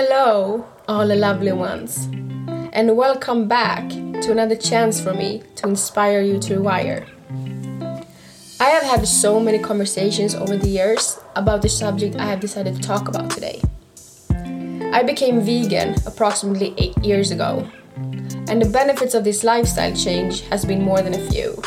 Hello, 0.00 0.64
all 0.86 1.08
the 1.08 1.16
lovely 1.16 1.50
ones, 1.50 2.06
and 2.72 2.96
welcome 2.96 3.48
back 3.48 3.88
to 3.88 4.30
another 4.30 4.54
chance 4.54 5.00
for 5.00 5.12
me 5.12 5.42
to 5.56 5.66
inspire 5.66 6.20
you 6.20 6.38
to 6.38 6.60
rewire. 6.60 7.04
I 8.60 8.66
have 8.66 8.84
had 8.84 9.08
so 9.08 9.40
many 9.40 9.58
conversations 9.58 10.36
over 10.36 10.56
the 10.56 10.68
years 10.68 11.18
about 11.34 11.62
the 11.62 11.68
subject 11.68 12.14
I 12.14 12.26
have 12.26 12.38
decided 12.38 12.76
to 12.76 12.80
talk 12.80 13.08
about 13.08 13.30
today. 13.30 13.60
I 14.92 15.02
became 15.02 15.40
vegan 15.40 15.96
approximately 16.06 16.76
eight 16.78 16.96
years 16.98 17.32
ago, 17.32 17.68
and 18.46 18.62
the 18.62 18.70
benefits 18.70 19.14
of 19.14 19.24
this 19.24 19.42
lifestyle 19.42 19.96
change 19.96 20.42
has 20.42 20.64
been 20.64 20.80
more 20.80 21.02
than 21.02 21.14
a 21.14 21.28
few. 21.28 21.60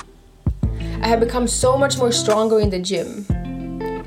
I 1.02 1.08
have 1.08 1.20
become 1.20 1.48
so 1.48 1.78
much 1.78 1.98
more 1.98 2.14
stronger 2.14 2.62
in 2.62 2.70
the 2.70 2.80
gym, 2.80 3.26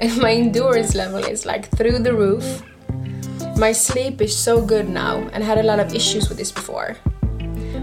and 0.00 0.16
my 0.16 0.32
endurance 0.32 0.94
level 0.94 1.22
is 1.22 1.44
like 1.44 1.68
through 1.76 1.98
the 1.98 2.14
roof 2.14 2.62
my 3.56 3.70
sleep 3.70 4.20
is 4.20 4.36
so 4.36 4.60
good 4.60 4.88
now 4.88 5.18
and 5.32 5.44
had 5.44 5.58
a 5.58 5.62
lot 5.62 5.78
of 5.78 5.94
issues 5.94 6.28
with 6.28 6.38
this 6.38 6.50
before. 6.50 6.96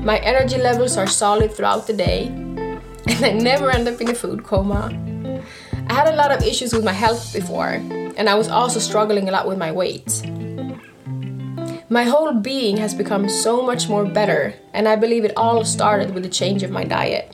My 0.03 0.17
energy 0.17 0.57
levels 0.57 0.97
are 0.97 1.07
solid 1.07 1.53
throughout 1.53 1.87
the 1.87 1.93
day 1.93 2.27
and 3.07 3.25
I 3.25 3.31
never 3.31 3.71
end 3.71 3.87
up 3.87 4.01
in 4.01 4.09
a 4.09 4.13
food 4.13 4.43
coma. 4.43 4.91
I 5.87 5.93
had 5.93 6.07
a 6.07 6.15
lot 6.15 6.31
of 6.31 6.43
issues 6.43 6.73
with 6.73 6.83
my 6.83 6.91
health 6.91 7.33
before 7.33 7.79
and 8.17 8.27
I 8.27 8.35
was 8.35 8.49
also 8.49 8.79
struggling 8.79 9.29
a 9.29 9.31
lot 9.31 9.47
with 9.47 9.57
my 9.57 9.71
weight. 9.71 10.21
My 11.89 12.03
whole 12.03 12.33
being 12.33 12.77
has 12.77 12.93
become 12.93 13.29
so 13.29 13.61
much 13.61 13.87
more 13.87 14.05
better 14.05 14.53
and 14.73 14.87
I 14.87 14.97
believe 14.97 15.23
it 15.23 15.37
all 15.37 15.63
started 15.63 16.13
with 16.13 16.23
the 16.23 16.29
change 16.29 16.63
of 16.63 16.71
my 16.71 16.83
diet. 16.83 17.33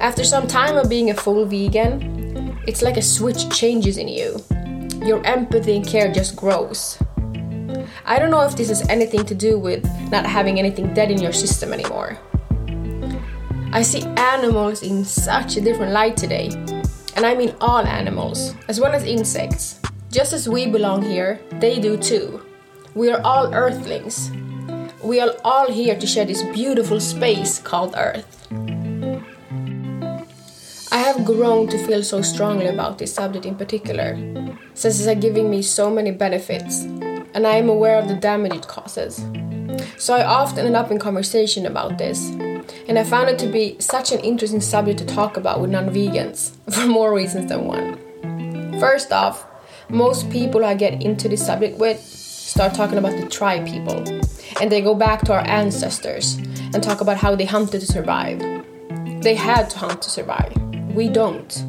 After 0.00 0.24
some 0.24 0.48
time 0.48 0.76
of 0.76 0.88
being 0.88 1.10
a 1.10 1.14
full 1.14 1.44
vegan, 1.44 2.58
it's 2.66 2.82
like 2.82 2.96
a 2.96 3.02
switch 3.02 3.48
changes 3.50 3.98
in 3.98 4.08
you 4.08 4.42
your 5.06 5.24
empathy 5.26 5.76
and 5.76 5.86
care 5.86 6.12
just 6.12 6.36
grows. 6.36 6.98
I 8.04 8.18
don't 8.18 8.30
know 8.30 8.42
if 8.42 8.56
this 8.56 8.68
has 8.68 8.88
anything 8.88 9.24
to 9.26 9.34
do 9.34 9.58
with 9.58 9.84
not 10.10 10.26
having 10.26 10.58
anything 10.58 10.92
dead 10.94 11.10
in 11.10 11.20
your 11.20 11.32
system 11.32 11.72
anymore. 11.72 12.18
I 13.72 13.82
see 13.82 14.02
animals 14.16 14.82
in 14.82 15.04
such 15.04 15.56
a 15.56 15.60
different 15.60 15.92
light 15.92 16.16
today, 16.16 16.50
and 17.16 17.24
I 17.24 17.34
mean 17.34 17.54
all 17.60 17.86
animals, 17.86 18.54
as 18.68 18.80
well 18.80 18.92
as 18.92 19.04
insects. 19.04 19.80
Just 20.10 20.32
as 20.32 20.48
we 20.48 20.66
belong 20.66 21.02
here, 21.02 21.40
they 21.52 21.80
do 21.80 21.96
too. 21.96 22.42
We 22.94 23.10
are 23.10 23.20
all 23.22 23.54
earthlings. 23.54 24.30
We 25.02 25.20
are 25.20 25.34
all 25.42 25.72
here 25.72 25.98
to 25.98 26.06
share 26.06 26.26
this 26.26 26.42
beautiful 26.52 27.00
space 27.00 27.58
called 27.58 27.94
Earth. 27.96 28.46
I 30.92 30.98
have 30.98 31.24
grown 31.24 31.68
to 31.68 31.78
feel 31.86 32.02
so 32.02 32.20
strongly 32.20 32.66
about 32.66 32.98
this 32.98 33.14
subject 33.14 33.46
in 33.46 33.54
particular, 33.54 34.14
since 34.74 35.00
it 35.00 35.08
is 35.08 35.22
giving 35.22 35.48
me 35.48 35.62
so 35.62 35.90
many 35.90 36.10
benefits, 36.10 36.82
and 37.32 37.46
I 37.46 37.54
am 37.56 37.70
aware 37.70 37.98
of 37.98 38.08
the 38.08 38.14
damage 38.14 38.52
it 38.52 38.68
causes. 38.68 39.24
So 39.96 40.12
I 40.12 40.22
often 40.22 40.66
end 40.66 40.76
up 40.76 40.90
in 40.90 40.98
conversation 40.98 41.64
about 41.64 41.96
this, 41.96 42.28
and 42.88 42.98
I 42.98 43.04
found 43.04 43.30
it 43.30 43.38
to 43.38 43.46
be 43.46 43.80
such 43.80 44.12
an 44.12 44.20
interesting 44.20 44.60
subject 44.60 44.98
to 44.98 45.06
talk 45.06 45.38
about 45.38 45.62
with 45.62 45.70
non 45.70 45.88
vegans, 45.88 46.50
for 46.70 46.86
more 46.86 47.14
reasons 47.14 47.48
than 47.48 47.64
one. 47.64 48.78
First 48.78 49.12
off, 49.12 49.46
most 49.88 50.28
people 50.28 50.62
I 50.62 50.74
get 50.74 51.02
into 51.02 51.26
this 51.26 51.46
subject 51.46 51.78
with 51.78 52.00
start 52.00 52.74
talking 52.74 52.98
about 52.98 53.18
the 53.18 53.26
tribe 53.30 53.66
people, 53.66 54.04
and 54.60 54.70
they 54.70 54.82
go 54.82 54.94
back 54.94 55.22
to 55.22 55.32
our 55.32 55.46
ancestors 55.48 56.34
and 56.74 56.82
talk 56.82 57.00
about 57.00 57.16
how 57.16 57.34
they 57.34 57.46
hunted 57.46 57.80
to 57.80 57.86
survive. 57.86 58.40
They 59.22 59.36
had 59.36 59.70
to 59.70 59.78
hunt 59.78 60.02
to 60.02 60.10
survive 60.10 60.61
we 60.94 61.08
don't. 61.08 61.64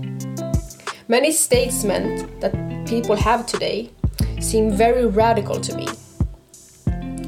Many 1.07 1.31
statements 1.31 2.23
that 2.41 2.53
people 2.87 3.15
have 3.15 3.45
today 3.45 3.91
seem 4.39 4.71
very 4.71 5.05
radical 5.05 5.59
to 5.61 5.75
me. 5.75 5.87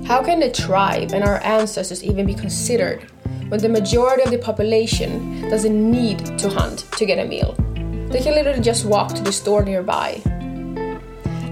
How 0.05 0.21
can 0.21 0.39
the 0.39 0.51
tribe 0.51 1.13
and 1.13 1.23
our 1.23 1.41
ancestors 1.43 2.03
even 2.03 2.25
be 2.25 2.33
considered 2.33 3.09
when 3.47 3.59
the 3.59 3.69
majority 3.69 4.23
of 4.23 4.31
the 4.31 4.37
population 4.37 5.49
doesn't 5.49 5.91
need 5.91 6.37
to 6.37 6.49
hunt 6.49 6.85
to 6.97 7.05
get 7.05 7.17
a 7.17 7.27
meal? 7.27 7.53
They 8.11 8.21
can 8.21 8.35
literally 8.35 8.61
just 8.61 8.85
walk 8.85 9.13
to 9.15 9.23
the 9.23 9.31
store 9.31 9.63
nearby. 9.63 10.21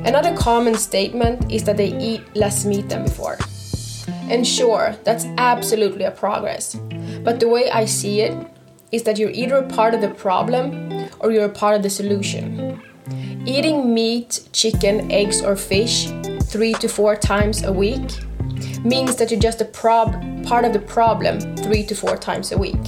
Another 0.05 0.35
common 0.35 0.75
statement 0.75 1.51
is 1.51 1.63
that 1.63 1.77
they 1.77 1.97
eat 1.97 2.21
less 2.35 2.65
meat 2.65 2.89
than 2.89 3.03
before. 3.03 3.37
And 4.29 4.45
sure, 4.45 4.95
that's 5.03 5.25
absolutely 5.37 6.03
a 6.03 6.11
progress. 6.11 6.75
But 7.23 7.39
the 7.39 7.47
way 7.47 7.71
I 7.71 7.85
see 7.85 8.21
it, 8.21 8.35
is 8.93 9.03
that 9.03 9.17
you're 9.17 9.31
either 9.31 9.55
a 9.55 9.67
part 9.67 9.95
of 9.95 10.01
the 10.01 10.09
problem 10.09 11.09
or 11.19 11.31
you're 11.31 11.45
a 11.45 11.49
part 11.49 11.75
of 11.75 11.81
the 11.81 11.89
solution. 11.89 12.79
Eating 13.45 13.93
meat, 13.93 14.47
chicken, 14.53 15.11
eggs, 15.11 15.41
or 15.41 15.55
fish 15.55 16.07
three 16.43 16.73
to 16.75 16.87
four 16.87 17.15
times 17.15 17.63
a 17.63 17.73
week 17.73 18.07
means 18.85 19.15
that 19.15 19.31
you're 19.31 19.39
just 19.39 19.61
a 19.61 19.65
prob- 19.65 20.45
part 20.45 20.63
of 20.63 20.73
the 20.73 20.79
problem 20.79 21.39
three 21.57 21.83
to 21.83 21.95
four 21.95 22.15
times 22.15 22.51
a 22.51 22.57
week. 22.57 22.85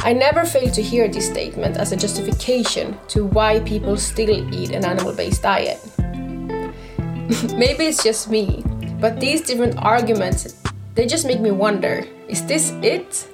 I 0.00 0.12
never 0.12 0.44
fail 0.44 0.70
to 0.72 0.82
hear 0.82 1.06
this 1.08 1.26
statement 1.26 1.76
as 1.76 1.92
a 1.92 1.96
justification 1.96 2.98
to 3.08 3.24
why 3.24 3.60
people 3.60 3.96
still 3.96 4.52
eat 4.52 4.70
an 4.72 4.84
animal 4.84 5.12
based 5.12 5.42
diet. 5.42 5.78
Maybe 7.54 7.86
it's 7.86 8.02
just 8.02 8.28
me, 8.28 8.64
but 9.00 9.20
these 9.20 9.42
different 9.42 9.76
arguments 9.78 10.56
they 10.94 11.06
just 11.06 11.24
make 11.24 11.40
me 11.40 11.52
wonder 11.52 12.04
is 12.28 12.44
this 12.46 12.72
it? 12.82 13.28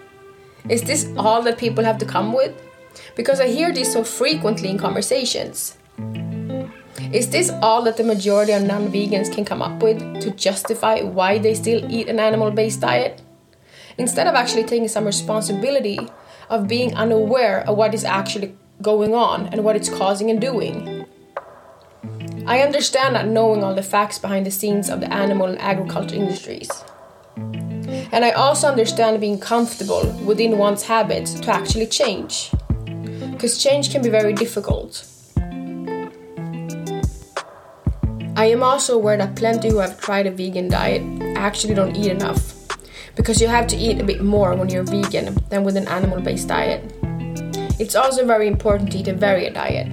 Is 0.69 0.83
this 0.83 1.13
all 1.19 1.43
that 1.43 1.59
people 1.59 1.85
have 1.85 1.99
to 1.99 2.07
come 2.07 2.33
with? 2.33 2.55
Because 3.17 3.39
I 3.39 3.49
hear 3.49 3.71
this 3.71 3.93
so 3.93 4.03
frequently 4.03 4.71
in 4.71 4.79
conversations. 4.79 5.77
Is 7.13 7.29
this 7.29 7.51
all 7.63 7.83
that 7.83 7.99
the 7.99 8.03
majority 8.03 8.53
of 8.53 8.63
non 8.63 8.91
vegans 8.91 9.31
can 9.31 9.45
come 9.45 9.61
up 9.61 9.83
with 9.83 9.99
to 10.23 10.31
justify 10.31 11.03
why 11.03 11.37
they 11.37 11.55
still 11.55 11.85
eat 11.93 12.09
an 12.09 12.19
animal 12.19 12.51
based 12.51 12.81
diet? 12.81 13.21
Instead 13.99 14.27
of 14.27 14.35
actually 14.35 14.65
taking 14.65 14.89
some 14.89 15.05
responsibility 15.05 15.99
of 16.49 16.67
being 16.67 16.95
unaware 16.95 17.61
of 17.69 17.77
what 17.77 17.93
is 17.93 18.05
actually 18.05 18.57
going 18.81 19.15
on 19.15 19.49
and 19.49 19.65
what 19.65 19.77
it's 19.77 19.91
causing 19.91 20.31
and 20.31 20.41
doing. 20.41 21.05
I 22.47 22.61
understand 22.61 23.15
not 23.15 23.27
knowing 23.27 23.63
all 23.63 23.75
the 23.75 23.83
facts 23.83 24.19
behind 24.19 24.47
the 24.47 24.51
scenes 24.51 24.89
of 24.89 25.01
the 25.01 25.13
animal 25.13 25.47
and 25.47 25.61
agriculture 25.61 26.17
industries. 26.17 26.71
And 28.15 28.25
I 28.25 28.31
also 28.31 28.69
understand 28.69 29.21
being 29.21 29.41
comfortable 29.41 30.09
within 30.25 30.57
one's 30.57 30.85
habits 30.85 31.35
to 31.35 31.51
actually 31.51 31.89
change. 31.89 32.53
Because 33.33 33.61
change 33.61 33.91
can 33.91 34.03
be 34.03 34.09
very 34.09 34.33
difficult. 34.33 35.05
I 38.37 38.45
am 38.47 38.63
also 38.63 38.95
aware 38.95 39.17
that 39.17 39.35
plenty 39.35 39.69
who 39.69 39.79
have 39.79 40.01
tried 40.01 40.29
a 40.29 40.31
vegan 40.31 40.69
diet 40.69 41.03
actually 41.35 41.75
don't 41.75 41.97
eat 41.97 42.07
enough. 42.07 42.55
Because 43.17 43.41
you 43.41 43.49
have 43.49 43.67
to 43.67 43.77
eat 43.77 44.01
a 44.01 44.05
bit 44.05 44.23
more 44.23 44.55
when 44.55 44.69
you're 44.69 44.85
vegan 44.85 45.37
than 45.49 45.65
with 45.65 45.77
an 45.77 45.89
animal 45.89 46.21
based 46.21 46.47
diet. 46.47 46.85
It's 47.81 47.97
also 47.97 48.25
very 48.25 48.47
important 48.47 48.93
to 48.93 48.99
eat 48.99 49.09
a 49.09 49.13
varied 49.13 49.55
diet. 49.55 49.89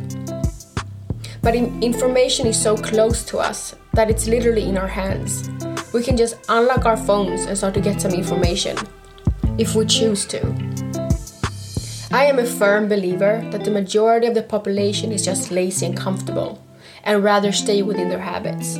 But 1.42 1.56
information 1.56 2.46
is 2.46 2.62
so 2.62 2.78
close 2.78 3.24
to 3.26 3.40
us 3.40 3.74
that 3.94 4.12
it's 4.12 4.28
literally 4.28 4.70
in 4.70 4.78
our 4.78 4.88
hands 4.88 5.50
we 5.94 6.02
can 6.02 6.16
just 6.16 6.36
unlock 6.50 6.86
our 6.86 6.98
phones 6.98 7.46
and 7.46 7.58
start 7.58 7.74
to 7.74 7.82
get 7.82 8.02
some 8.02 8.12
information 8.12 8.78
if 9.58 9.76
we 9.76 9.86
choose 9.86 10.26
to. 10.26 10.42
I 12.12 12.26
am 12.26 12.40
a 12.40 12.46
firm 12.46 12.88
believer 12.88 13.42
that 13.52 13.64
the 13.64 13.72
majority 13.72 14.28
of 14.28 14.34
the 14.34 14.44
population 14.44 15.12
is 15.12 15.24
just 15.24 15.52
lazy 15.52 15.86
and 15.86 15.96
comfortable 15.96 16.62
and 17.04 17.24
rather 17.24 17.52
stay 17.52 17.82
within 17.82 18.10
their 18.10 18.20
habits. 18.20 18.78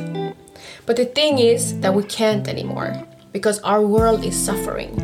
But 0.86 0.96
the 0.96 1.04
thing 1.04 1.38
is 1.38 1.78
that 1.80 1.94
we 1.94 2.02
can't 2.04 2.48
anymore 2.48 3.06
because 3.32 3.58
our 3.60 3.82
world 3.82 4.24
is 4.24 4.36
suffering. 4.36 4.98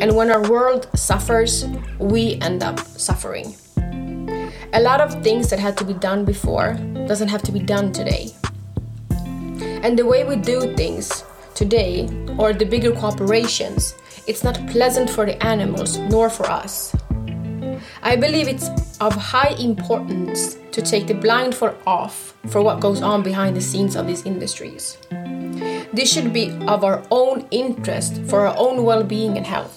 And 0.00 0.16
when 0.16 0.30
our 0.30 0.48
world 0.48 0.88
suffers, 0.94 1.64
we 1.98 2.38
end 2.40 2.62
up 2.62 2.80
suffering. 2.80 3.54
A 4.72 4.80
lot 4.80 5.00
of 5.00 5.22
things 5.22 5.50
that 5.50 5.58
had 5.58 5.76
to 5.78 5.84
be 5.84 5.94
done 5.94 6.24
before 6.24 6.74
doesn't 7.06 7.28
have 7.28 7.42
to 7.42 7.52
be 7.52 7.60
done 7.60 7.92
today. 7.92 8.30
And 9.82 9.98
the 9.98 10.04
way 10.04 10.24
we 10.24 10.36
do 10.36 10.74
things 10.74 11.24
today 11.58 12.08
or 12.38 12.52
the 12.52 12.64
bigger 12.64 12.92
corporations, 12.92 13.94
it's 14.28 14.44
not 14.44 14.64
pleasant 14.68 15.10
for 15.10 15.26
the 15.26 15.36
animals 15.44 15.98
nor 15.98 16.30
for 16.30 16.46
us. 16.46 16.94
I 18.02 18.14
believe 18.14 18.46
it's 18.46 18.70
of 19.00 19.12
high 19.14 19.54
importance 19.58 20.56
to 20.70 20.80
take 20.80 21.08
the 21.08 21.14
blindfold 21.14 21.74
off 21.84 22.34
for 22.46 22.62
what 22.62 22.78
goes 22.78 23.02
on 23.02 23.22
behind 23.24 23.56
the 23.56 23.60
scenes 23.60 23.96
of 23.96 24.06
these 24.06 24.24
industries. 24.24 24.98
This 25.92 26.12
should 26.12 26.32
be 26.32 26.50
of 26.68 26.84
our 26.84 27.02
own 27.10 27.48
interest 27.50 28.22
for 28.30 28.46
our 28.46 28.54
own 28.56 28.84
well 28.84 29.02
being 29.02 29.36
and 29.36 29.46
health. 29.46 29.74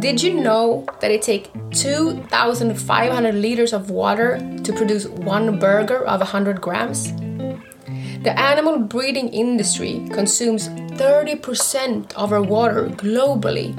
Did 0.00 0.20
you 0.20 0.34
know 0.34 0.84
that 1.00 1.12
it 1.12 1.22
takes 1.22 1.48
2,500 1.78 3.34
liters 3.36 3.72
of 3.72 3.90
water 3.90 4.38
to 4.64 4.72
produce 4.72 5.06
one 5.06 5.60
burger 5.60 6.04
of 6.04 6.18
100 6.18 6.60
grams? 6.60 7.12
The 8.22 8.38
animal 8.38 8.78
breeding 8.78 9.30
industry 9.30 10.06
consumes 10.12 10.68
30% 10.68 12.14
of 12.14 12.32
our 12.32 12.40
water 12.40 12.86
globally. 12.86 13.74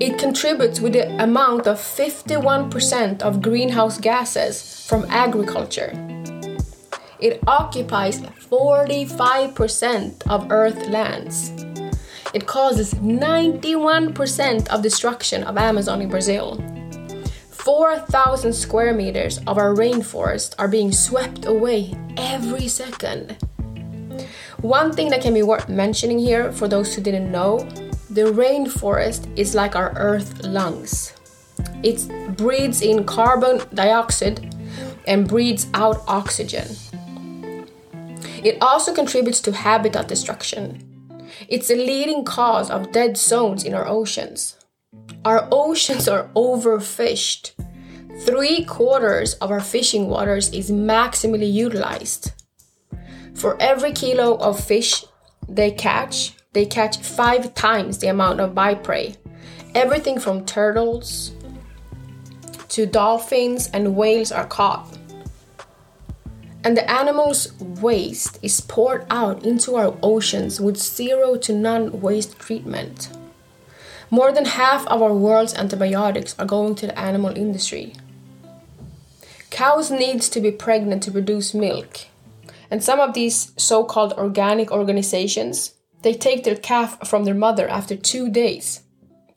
It 0.00 0.18
contributes 0.18 0.80
with 0.80 0.94
the 0.94 1.22
amount 1.22 1.66
of 1.66 1.78
51% 1.78 3.20
of 3.20 3.42
greenhouse 3.42 3.98
gases 3.98 4.86
from 4.86 5.04
agriculture. 5.10 5.92
It 7.20 7.40
occupies 7.46 8.20
45% 8.20 10.26
of 10.26 10.50
Earth 10.50 10.88
lands. 10.88 11.52
It 12.32 12.46
causes 12.46 12.94
91% 12.94 14.68
of 14.68 14.82
destruction 14.82 15.42
of 15.42 15.58
Amazon 15.58 16.00
in 16.00 16.08
Brazil. 16.08 16.56
4,000 17.68 18.54
square 18.54 18.94
meters 18.94 19.40
of 19.46 19.58
our 19.58 19.74
rainforest 19.74 20.54
are 20.58 20.68
being 20.68 20.90
swept 20.90 21.44
away 21.44 21.94
every 22.16 22.66
second. 22.66 23.36
One 24.62 24.90
thing 24.90 25.10
that 25.10 25.20
can 25.20 25.34
be 25.34 25.42
worth 25.42 25.68
mentioning 25.68 26.18
here 26.18 26.50
for 26.50 26.66
those 26.66 26.94
who 26.94 27.02
didn't 27.02 27.30
know 27.30 27.58
the 28.08 28.32
rainforest 28.32 29.28
is 29.36 29.54
like 29.54 29.76
our 29.76 29.92
earth 29.98 30.46
lungs. 30.46 31.12
It 31.82 32.08
breathes 32.38 32.80
in 32.80 33.04
carbon 33.04 33.60
dioxide 33.74 34.56
and 35.06 35.28
breathes 35.28 35.66
out 35.74 36.02
oxygen. 36.08 36.74
It 38.42 38.56
also 38.62 38.94
contributes 38.94 39.42
to 39.42 39.52
habitat 39.52 40.08
destruction. 40.08 40.80
It's 41.48 41.68
a 41.68 41.76
leading 41.76 42.24
cause 42.24 42.70
of 42.70 42.92
dead 42.92 43.18
zones 43.18 43.62
in 43.62 43.74
our 43.74 43.86
oceans. 43.86 44.56
Our 45.26 45.46
oceans 45.52 46.08
are 46.08 46.30
overfished. 46.34 47.57
Three 48.20 48.64
quarters 48.64 49.34
of 49.34 49.50
our 49.50 49.60
fishing 49.60 50.08
waters 50.08 50.50
is 50.50 50.70
maximally 50.70 51.50
utilized. 51.50 52.32
For 53.34 53.56
every 53.60 53.92
kilo 53.92 54.36
of 54.38 54.58
fish 54.58 55.04
they 55.48 55.70
catch, 55.70 56.32
they 56.52 56.66
catch 56.66 56.98
five 56.98 57.54
times 57.54 57.98
the 57.98 58.08
amount 58.08 58.40
of 58.40 58.54
byprey. 58.54 59.16
Everything 59.74 60.18
from 60.18 60.44
turtles 60.44 61.32
to 62.70 62.86
dolphins 62.86 63.70
and 63.72 63.94
whales 63.94 64.32
are 64.32 64.46
caught. 64.46 64.98
And 66.64 66.76
the 66.76 66.90
animals' 66.90 67.52
waste 67.60 68.40
is 68.42 68.60
poured 68.60 69.06
out 69.10 69.46
into 69.46 69.76
our 69.76 69.96
oceans 70.02 70.60
with 70.60 70.76
zero 70.76 71.36
to 71.36 71.52
none 71.52 72.00
waste 72.00 72.38
treatment. 72.38 73.10
More 74.10 74.32
than 74.32 74.44
half 74.44 74.86
of 74.88 75.02
our 75.02 75.14
world's 75.14 75.54
antibiotics 75.54 76.34
are 76.38 76.46
going 76.46 76.74
to 76.76 76.88
the 76.88 76.98
animal 76.98 77.36
industry. 77.36 77.94
Cows 79.50 79.90
need 79.90 80.22
to 80.22 80.40
be 80.40 80.52
pregnant 80.52 81.02
to 81.04 81.10
produce 81.10 81.54
milk. 81.54 82.06
And 82.70 82.84
some 82.84 83.00
of 83.00 83.14
these 83.14 83.52
so-called 83.56 84.12
organic 84.12 84.70
organizations, 84.70 85.74
they 86.02 86.14
take 86.14 86.44
their 86.44 86.56
calf 86.56 87.08
from 87.08 87.24
their 87.24 87.34
mother 87.34 87.68
after 87.68 87.96
2 87.96 88.30
days 88.30 88.82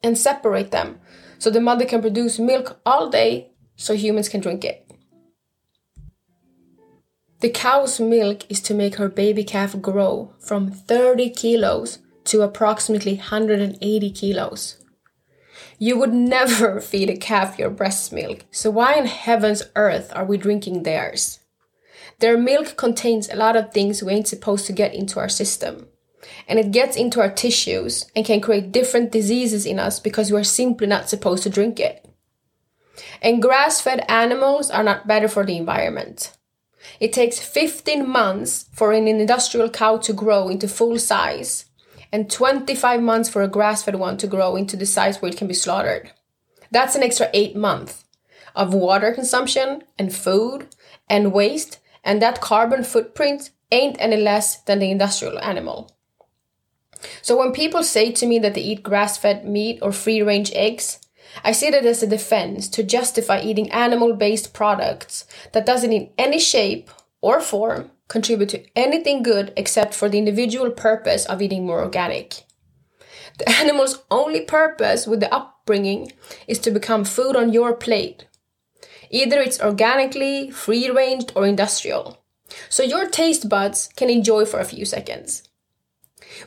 and 0.03 0.17
separate 0.17 0.71
them 0.71 0.99
so 1.39 1.49
the 1.49 1.61
mother 1.61 1.85
can 1.85 2.01
produce 2.01 2.37
milk 2.37 2.79
all 2.85 3.09
day 3.09 3.51
so 3.75 3.95
humans 3.95 4.29
can 4.29 4.41
drink 4.41 4.63
it. 4.63 4.85
The 7.39 7.49
cow's 7.49 7.99
milk 7.99 8.43
is 8.51 8.61
to 8.61 8.75
make 8.75 8.95
her 8.95 9.09
baby 9.09 9.43
calf 9.43 9.81
grow 9.81 10.33
from 10.39 10.71
30 10.71 11.31
kilos 11.31 11.97
to 12.25 12.43
approximately 12.43 13.15
180 13.15 14.11
kilos. 14.11 14.77
You 15.79 15.97
would 15.97 16.13
never 16.13 16.79
feed 16.89 17.09
a 17.09 17.17
calf 17.17 17.57
your 17.57 17.69
breast 17.69 18.13
milk, 18.13 18.45
so 18.51 18.69
why 18.69 18.93
in 18.95 19.05
heaven's 19.05 19.63
earth 19.75 20.11
are 20.15 20.25
we 20.25 20.37
drinking 20.37 20.83
theirs? 20.83 21.39
Their 22.19 22.37
milk 22.37 22.77
contains 22.77 23.29
a 23.29 23.35
lot 23.35 23.55
of 23.55 23.73
things 23.73 24.03
we 24.03 24.13
ain't 24.13 24.27
supposed 24.27 24.67
to 24.67 24.73
get 24.73 24.93
into 24.93 25.19
our 25.19 25.29
system. 25.29 25.87
And 26.47 26.59
it 26.59 26.71
gets 26.71 26.95
into 26.95 27.19
our 27.19 27.31
tissues 27.31 28.05
and 28.15 28.23
can 28.23 28.41
create 28.41 28.71
different 28.71 29.11
diseases 29.11 29.65
in 29.65 29.79
us 29.79 29.99
because 29.99 30.31
we 30.31 30.39
are 30.39 30.43
simply 30.43 30.85
not 30.85 31.09
supposed 31.09 31.41
to 31.43 31.49
drink 31.49 31.79
it. 31.79 32.05
And 33.23 33.41
grass 33.41 33.81
fed 33.81 34.05
animals 34.07 34.69
are 34.69 34.83
not 34.83 35.07
better 35.07 35.27
for 35.27 35.43
the 35.45 35.57
environment. 35.57 36.31
It 36.99 37.13
takes 37.13 37.39
15 37.39 38.07
months 38.07 38.65
for 38.71 38.91
an 38.91 39.07
industrial 39.07 39.69
cow 39.69 39.97
to 39.97 40.13
grow 40.13 40.47
into 40.47 40.67
full 40.67 40.99
size 40.99 41.65
and 42.11 42.29
25 42.29 43.01
months 43.01 43.29
for 43.29 43.41
a 43.41 43.47
grass 43.47 43.83
fed 43.83 43.95
one 43.95 44.17
to 44.17 44.27
grow 44.27 44.55
into 44.55 44.75
the 44.75 44.85
size 44.85 45.21
where 45.21 45.31
it 45.31 45.37
can 45.37 45.47
be 45.47 45.53
slaughtered. 45.53 46.11
That's 46.71 46.95
an 46.95 47.03
extra 47.03 47.29
8 47.33 47.55
months 47.55 48.05
of 48.55 48.73
water 48.73 49.13
consumption 49.13 49.83
and 49.97 50.13
food 50.13 50.67
and 51.09 51.33
waste, 51.33 51.79
and 52.03 52.21
that 52.21 52.41
carbon 52.41 52.83
footprint 52.83 53.51
ain't 53.71 53.97
any 53.99 54.17
less 54.17 54.61
than 54.61 54.79
the 54.79 54.91
industrial 54.91 55.39
animal. 55.39 55.91
So 57.21 57.37
when 57.37 57.53
people 57.53 57.83
say 57.83 58.11
to 58.11 58.25
me 58.25 58.39
that 58.39 58.53
they 58.53 58.61
eat 58.61 58.83
grass 58.83 59.17
fed 59.17 59.45
meat 59.45 59.79
or 59.81 59.91
free 59.91 60.21
range 60.21 60.51
eggs, 60.53 60.99
I 61.43 61.53
see 61.53 61.69
that 61.69 61.85
as 61.85 62.03
a 62.03 62.07
defense 62.07 62.67
to 62.69 62.83
justify 62.83 63.41
eating 63.41 63.71
animal 63.71 64.13
based 64.13 64.53
products 64.53 65.25
that 65.53 65.65
doesn't 65.65 65.93
in 65.93 66.09
any 66.17 66.39
shape 66.39 66.89
or 67.21 67.39
form 67.39 67.91
contribute 68.11 68.49
to 68.49 68.61
anything 68.75 69.23
good 69.23 69.53
except 69.55 69.93
for 69.93 70.09
the 70.09 70.17
individual 70.17 70.69
purpose 70.69 71.25
of 71.25 71.41
eating 71.41 71.65
more 71.65 71.81
organic. 71.81 72.43
The 73.37 73.49
animal's 73.61 74.03
only 74.11 74.41
purpose 74.41 75.07
with 75.07 75.21
the 75.21 75.33
upbringing 75.33 76.11
is 76.45 76.59
to 76.59 76.71
become 76.71 77.05
food 77.05 77.37
on 77.37 77.53
your 77.53 77.73
plate. 77.73 78.27
Either 79.09 79.39
it's 79.39 79.61
organically, 79.61 80.51
free 80.51 80.89
ranged, 80.89 81.31
or 81.35 81.47
industrial. 81.47 82.17
So 82.67 82.83
your 82.83 83.07
taste 83.07 83.47
buds 83.47 83.89
can 83.95 84.09
enjoy 84.09 84.45
for 84.45 84.59
a 84.59 84.65
few 84.73 84.83
seconds. 84.83 85.43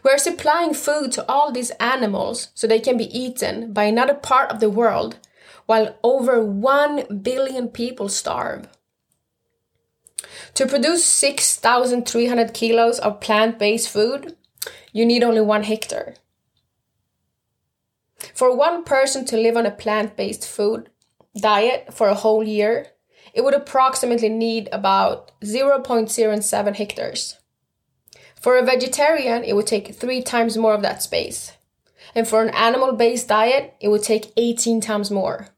We're 0.03 0.19
supplying 0.19 0.75
food 0.75 1.13
to 1.13 1.25
all 1.31 1.51
these 1.51 1.71
animals 1.81 2.49
so 2.55 2.67
they 2.67 2.81
can 2.81 2.99
be 2.99 3.19
eaten 3.19 3.73
by 3.73 3.85
another 3.85 4.15
part 4.15 4.51
of 4.51 4.61
the 4.61 4.71
world 4.71 5.17
while 5.65 5.97
over 6.03 6.45
1 6.45 7.23
billion 7.23 7.69
people 7.69 8.11
starve. 8.11 8.69
To 10.55 10.67
produce 10.67 11.05
6,300 11.05 12.55
kilos 12.55 12.99
of 12.99 13.21
plant 13.21 13.59
based 13.59 13.89
food, 13.89 14.37
you 14.93 15.05
need 15.05 15.23
only 15.23 15.41
one 15.41 15.65
hectare. 15.65 16.15
For 18.35 18.57
one 18.57 18.85
person 18.85 19.25
to 19.27 19.37
live 19.37 19.57
on 19.57 19.67
a 19.67 19.71
plant 19.71 20.17
based 20.17 20.47
food 20.47 20.91
diet 21.37 21.93
for 21.93 22.09
a 22.09 22.15
whole 22.15 22.45
year, 22.45 22.89
it 23.33 23.43
would 23.43 23.55
approximately 23.55 24.29
need 24.29 24.69
about 24.73 25.33
0.07 25.43 26.77
hectares. 26.77 27.39
For 28.41 28.57
a 28.57 28.65
vegetarian, 28.65 29.43
it 29.43 29.55
would 29.55 29.67
take 29.67 29.95
three 29.95 30.23
times 30.23 30.57
more 30.57 30.75
of 30.75 30.83
that 30.83 31.03
space. 31.03 31.53
And 32.15 32.29
for 32.29 32.43
an 32.43 32.51
animal 32.51 32.93
based 32.93 33.29
diet, 33.29 33.75
it 33.81 33.89
would 33.89 34.03
take 34.03 34.33
18 34.37 34.81
times 34.81 35.11
more. 35.11 35.49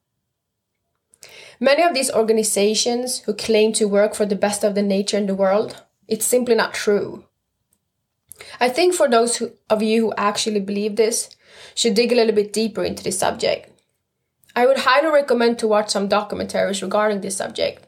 Many 1.58 1.82
of 1.82 1.94
these 1.94 2.10
organizations 2.10 3.20
who 3.20 3.32
claim 3.32 3.72
to 3.74 3.88
work 3.88 4.14
for 4.14 4.26
the 4.26 4.36
best 4.36 4.62
of 4.62 4.74
the 4.74 4.82
nature 4.82 5.16
in 5.16 5.26
the 5.26 5.34
world, 5.34 5.82
it's 6.06 6.26
simply 6.26 6.54
not 6.54 6.74
true. 6.74 7.24
I 8.60 8.68
think 8.68 8.94
for 8.94 9.08
those 9.08 9.36
who, 9.36 9.52
of 9.70 9.82
you 9.82 10.02
who 10.02 10.14
actually 10.16 10.60
believe 10.60 10.96
this, 10.96 11.34
should 11.74 11.94
dig 11.94 12.12
a 12.12 12.14
little 12.14 12.34
bit 12.34 12.52
deeper 12.52 12.84
into 12.84 13.02
this 13.02 13.18
subject. 13.18 13.70
I 14.54 14.66
would 14.66 14.78
highly 14.78 15.08
recommend 15.08 15.58
to 15.58 15.68
watch 15.68 15.90
some 15.90 16.08
documentaries 16.08 16.82
regarding 16.82 17.20
this 17.20 17.36
subject. 17.36 17.86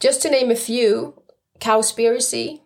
Just 0.00 0.22
to 0.22 0.30
name 0.30 0.50
a 0.50 0.56
few, 0.56 1.20
Cowspiracy, 1.60 2.60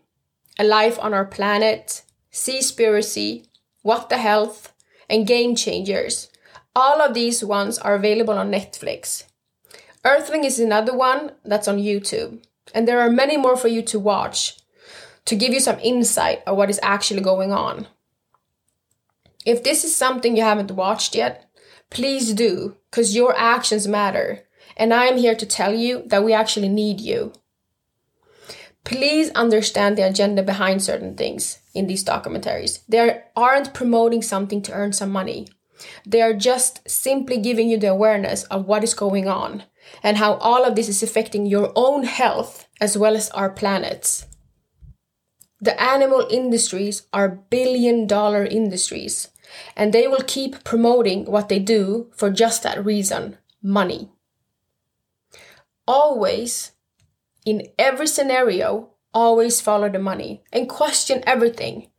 A 0.59 0.65
Life 0.65 0.99
on 0.99 1.15
Our 1.15 1.25
Planet, 1.25 2.03
Seaspiracy, 2.31 3.47
What 3.81 4.11
the 4.11 4.19
Health, 4.19 4.73
and 5.09 5.27
Game 5.27 5.55
Changers. 5.55 6.29
All 6.77 7.01
of 7.01 7.15
these 7.15 7.43
ones 7.45 7.79
are 7.79 7.95
available 7.95 8.39
on 8.39 8.51
Netflix. 8.51 9.25
Earthling 10.05 10.45
is 10.45 10.59
another 10.59 10.97
one 10.97 11.33
that's 11.45 11.69
on 11.69 11.79
YouTube. 11.79 12.43
And 12.75 12.89
there 12.89 13.01
are 13.01 13.11
many 13.11 13.37
more 13.37 13.57
for 13.57 13.69
you 13.69 13.83
to 13.83 13.99
watch 13.99 14.57
to 15.25 15.37
give 15.37 15.53
you 15.53 15.61
some 15.61 15.79
insight 15.81 16.43
of 16.47 16.57
what 16.57 16.71
is 16.71 16.81
actually 16.83 17.21
going 17.21 17.53
on. 17.53 17.87
If 19.47 19.63
this 19.63 19.85
is 19.85 19.95
something 19.95 20.37
you 20.37 20.43
haven't 20.43 20.73
watched 20.73 21.15
yet, 21.15 21.49
please 21.91 22.33
do, 22.33 22.77
because 22.91 23.15
your 23.15 23.37
actions 23.37 23.87
matter. 23.87 24.41
And 24.77 24.93
I 24.93 25.05
am 25.05 25.19
here 25.19 25.35
to 25.35 25.47
tell 25.47 25.75
you 25.75 26.03
that 26.07 26.25
we 26.25 26.33
actually 26.33 26.69
need 26.69 27.01
you. 27.01 27.33
Please 28.85 29.31
understand 29.31 29.97
the 29.97 30.07
agenda 30.07 30.43
behind 30.43 30.83
certain 30.83 31.17
things 31.17 31.61
in 31.75 31.87
these 31.87 32.05
documentaries. 32.05 32.81
They 32.89 33.23
aren't 33.37 33.75
promoting 33.75 34.23
something 34.23 34.63
to 34.63 34.73
earn 34.73 34.93
some 34.93 35.11
money. 35.11 35.47
They 36.05 36.23
are 36.23 36.35
just 36.35 36.89
simply 36.89 37.39
giving 37.39 37.69
you 37.69 37.79
the 37.79 37.91
awareness 37.91 38.45
of 38.45 38.67
what 38.67 38.83
is 38.83 38.95
going 38.95 39.29
on 39.29 39.65
and 40.03 40.17
how 40.17 40.35
all 40.35 40.65
of 40.65 40.75
this 40.75 40.89
is 40.89 41.03
affecting 41.03 41.47
your 41.47 41.73
own 41.77 42.05
health 42.05 42.69
as 42.81 42.97
well 42.97 43.17
as 43.17 43.31
our 43.31 43.51
planet's. 43.51 44.27
The 45.61 45.81
animal 45.81 46.27
industries 46.31 47.07
are 47.13 47.29
billion 47.29 48.07
dollar 48.07 48.45
industries, 48.45 49.29
and 49.77 49.93
they 49.93 50.09
will 50.09 50.25
keep 50.27 50.65
promoting 50.65 51.27
what 51.27 51.49
they 51.49 51.61
do 51.61 52.11
for 52.17 52.31
just 52.31 52.63
that 52.65 52.85
reason 52.85 53.39
money. 53.63 54.11
Always, 55.87 56.73
in 57.45 57.69
every 57.79 58.07
scenario, 58.07 58.91
always 59.15 59.61
follow 59.61 59.89
the 59.89 59.99
money 59.99 60.43
and 60.53 60.69
question 60.69 61.23
everything 61.27 61.91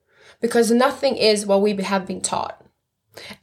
because 0.42 0.72
nothing 0.72 1.16
is 1.16 1.46
what 1.46 1.62
we 1.62 1.74
have 1.76 2.06
been 2.06 2.22
taught. 2.22 2.62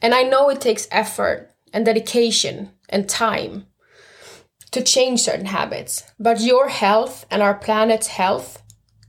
And 0.01 0.13
I 0.13 0.21
know 0.23 0.49
it 0.49 0.61
takes 0.61 0.87
effort 0.91 1.51
and 1.73 1.85
dedication 1.85 2.71
and 2.89 3.09
time 3.09 3.65
to 4.71 4.81
change 4.81 5.21
certain 5.21 5.45
habits. 5.45 6.03
But 6.19 6.41
your 6.41 6.69
health 6.69 7.25
and 7.29 7.41
our 7.41 7.53
planet's 7.53 8.07
health 8.07 8.63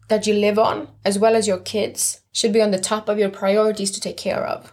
that 0.09 0.27
you 0.27 0.35
live 0.35 0.59
on, 0.59 0.89
as 1.05 1.19
well 1.19 1.35
as 1.35 1.47
your 1.47 1.59
kids, 1.59 2.21
should 2.33 2.53
be 2.53 2.61
on 2.61 2.71
the 2.71 2.79
top 2.79 3.09
of 3.09 3.19
your 3.19 3.31
priorities 3.31 3.91
to 3.93 4.01
take 4.01 4.17
care 4.17 4.45
of. 4.45 4.73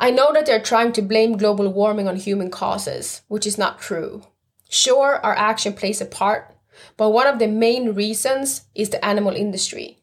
I 0.00 0.10
know 0.10 0.32
that 0.32 0.44
they're 0.46 0.60
trying 0.60 0.92
to 0.92 1.02
blame 1.02 1.36
global 1.36 1.72
warming 1.72 2.08
on 2.08 2.16
human 2.16 2.50
causes, 2.50 3.22
which 3.28 3.46
is 3.46 3.56
not 3.56 3.80
true. 3.80 4.22
Sure, 4.68 5.20
our 5.22 5.34
action 5.36 5.72
plays 5.72 6.00
a 6.00 6.06
part, 6.06 6.54
but 6.96 7.10
one 7.10 7.26
of 7.26 7.38
the 7.38 7.46
main 7.46 7.94
reasons 7.94 8.62
is 8.74 8.90
the 8.90 9.02
animal 9.04 9.34
industry. 9.34 9.98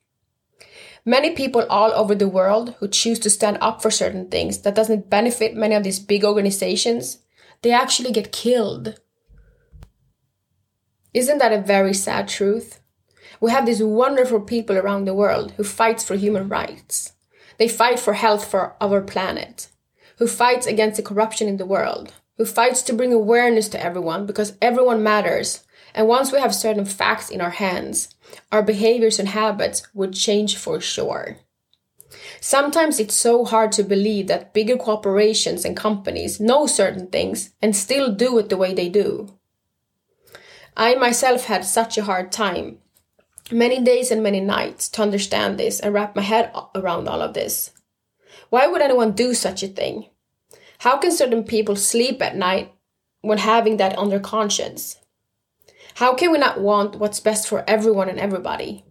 Many 1.03 1.31
people 1.31 1.65
all 1.69 1.91
over 1.93 2.15
the 2.15 2.27
world 2.27 2.75
who 2.79 2.87
choose 2.87 3.19
to 3.19 3.29
stand 3.29 3.57
up 3.59 3.81
for 3.81 3.91
certain 3.91 4.29
things 4.29 4.59
that 4.59 4.75
doesn't 4.75 5.09
benefit 5.09 5.55
many 5.55 5.75
of 5.75 5.83
these 5.83 5.99
big 5.99 6.23
organizations, 6.23 7.19
they 7.63 7.71
actually 7.71 8.11
get 8.11 8.31
killed. 8.31 8.99
Isn't 11.13 11.39
that 11.39 11.51
a 11.51 11.61
very 11.61 11.93
sad 11.93 12.29
truth? 12.29 12.79
We 13.41 13.51
have 13.51 13.65
these 13.65 13.83
wonderful 13.83 14.39
people 14.39 14.77
around 14.77 15.05
the 15.05 15.13
world 15.13 15.51
who 15.57 15.63
fights 15.63 16.05
for 16.05 16.15
human 16.15 16.47
rights. 16.47 17.13
They 17.57 17.67
fight 17.67 17.99
for 17.99 18.13
health 18.13 18.45
for 18.49 18.75
our 18.79 19.01
planet, 19.01 19.67
who 20.19 20.27
fights 20.27 20.65
against 20.65 20.97
the 20.97 21.03
corruption 21.03 21.49
in 21.49 21.57
the 21.57 21.65
world, 21.65 22.13
who 22.37 22.45
fights 22.45 22.81
to 22.83 22.93
bring 22.93 23.11
awareness 23.11 23.67
to 23.69 23.83
everyone 23.83 24.25
because 24.25 24.57
everyone 24.61 25.03
matters. 25.03 25.63
And 25.93 26.07
once 26.07 26.31
we 26.31 26.39
have 26.39 26.55
certain 26.55 26.85
facts 26.85 27.29
in 27.29 27.41
our 27.41 27.49
hands, 27.49 28.15
our 28.49 28.63
behaviors 28.63 29.19
and 29.19 29.27
habits 29.27 29.83
would 29.93 30.13
change 30.13 30.55
for 30.55 30.79
sure. 30.79 31.37
Sometimes 32.39 32.99
it's 32.99 33.15
so 33.15 33.43
hard 33.43 33.73
to 33.73 33.83
believe 33.83 34.27
that 34.27 34.53
bigger 34.53 34.77
corporations 34.77 35.65
and 35.65 35.75
companies 35.75 36.39
know 36.39 36.67
certain 36.67 37.07
things 37.07 37.53
and 37.61 37.75
still 37.75 38.13
do 38.13 38.37
it 38.39 38.47
the 38.47 38.57
way 38.57 38.73
they 38.73 38.87
do. 38.87 39.37
I 40.75 40.95
myself 40.95 41.45
had 41.45 41.65
such 41.65 41.97
a 41.97 42.03
hard 42.03 42.31
time, 42.31 42.77
many 43.51 43.81
days 43.81 44.09
and 44.09 44.23
many 44.23 44.39
nights, 44.39 44.87
to 44.89 45.01
understand 45.01 45.57
this 45.57 45.79
and 45.79 45.93
wrap 45.93 46.15
my 46.15 46.21
head 46.21 46.51
around 46.73 47.09
all 47.09 47.21
of 47.21 47.33
this. 47.33 47.71
Why 48.49 48.67
would 48.67 48.81
anyone 48.81 49.11
do 49.11 49.33
such 49.33 49.63
a 49.63 49.67
thing? 49.67 50.07
How 50.79 50.97
can 50.97 51.11
certain 51.11 51.43
people 51.43 51.75
sleep 51.75 52.21
at 52.21 52.37
night 52.37 52.73
when 53.21 53.37
having 53.37 53.77
that 53.77 53.97
on 53.97 54.09
their 54.09 54.19
conscience? 54.19 54.97
How 55.95 56.15
can 56.15 56.31
we 56.31 56.37
not 56.37 56.61
want 56.61 56.95
what's 56.95 57.19
best 57.19 57.47
for 57.47 57.63
everyone 57.69 58.07
and 58.07 58.19
everybody? 58.19 58.85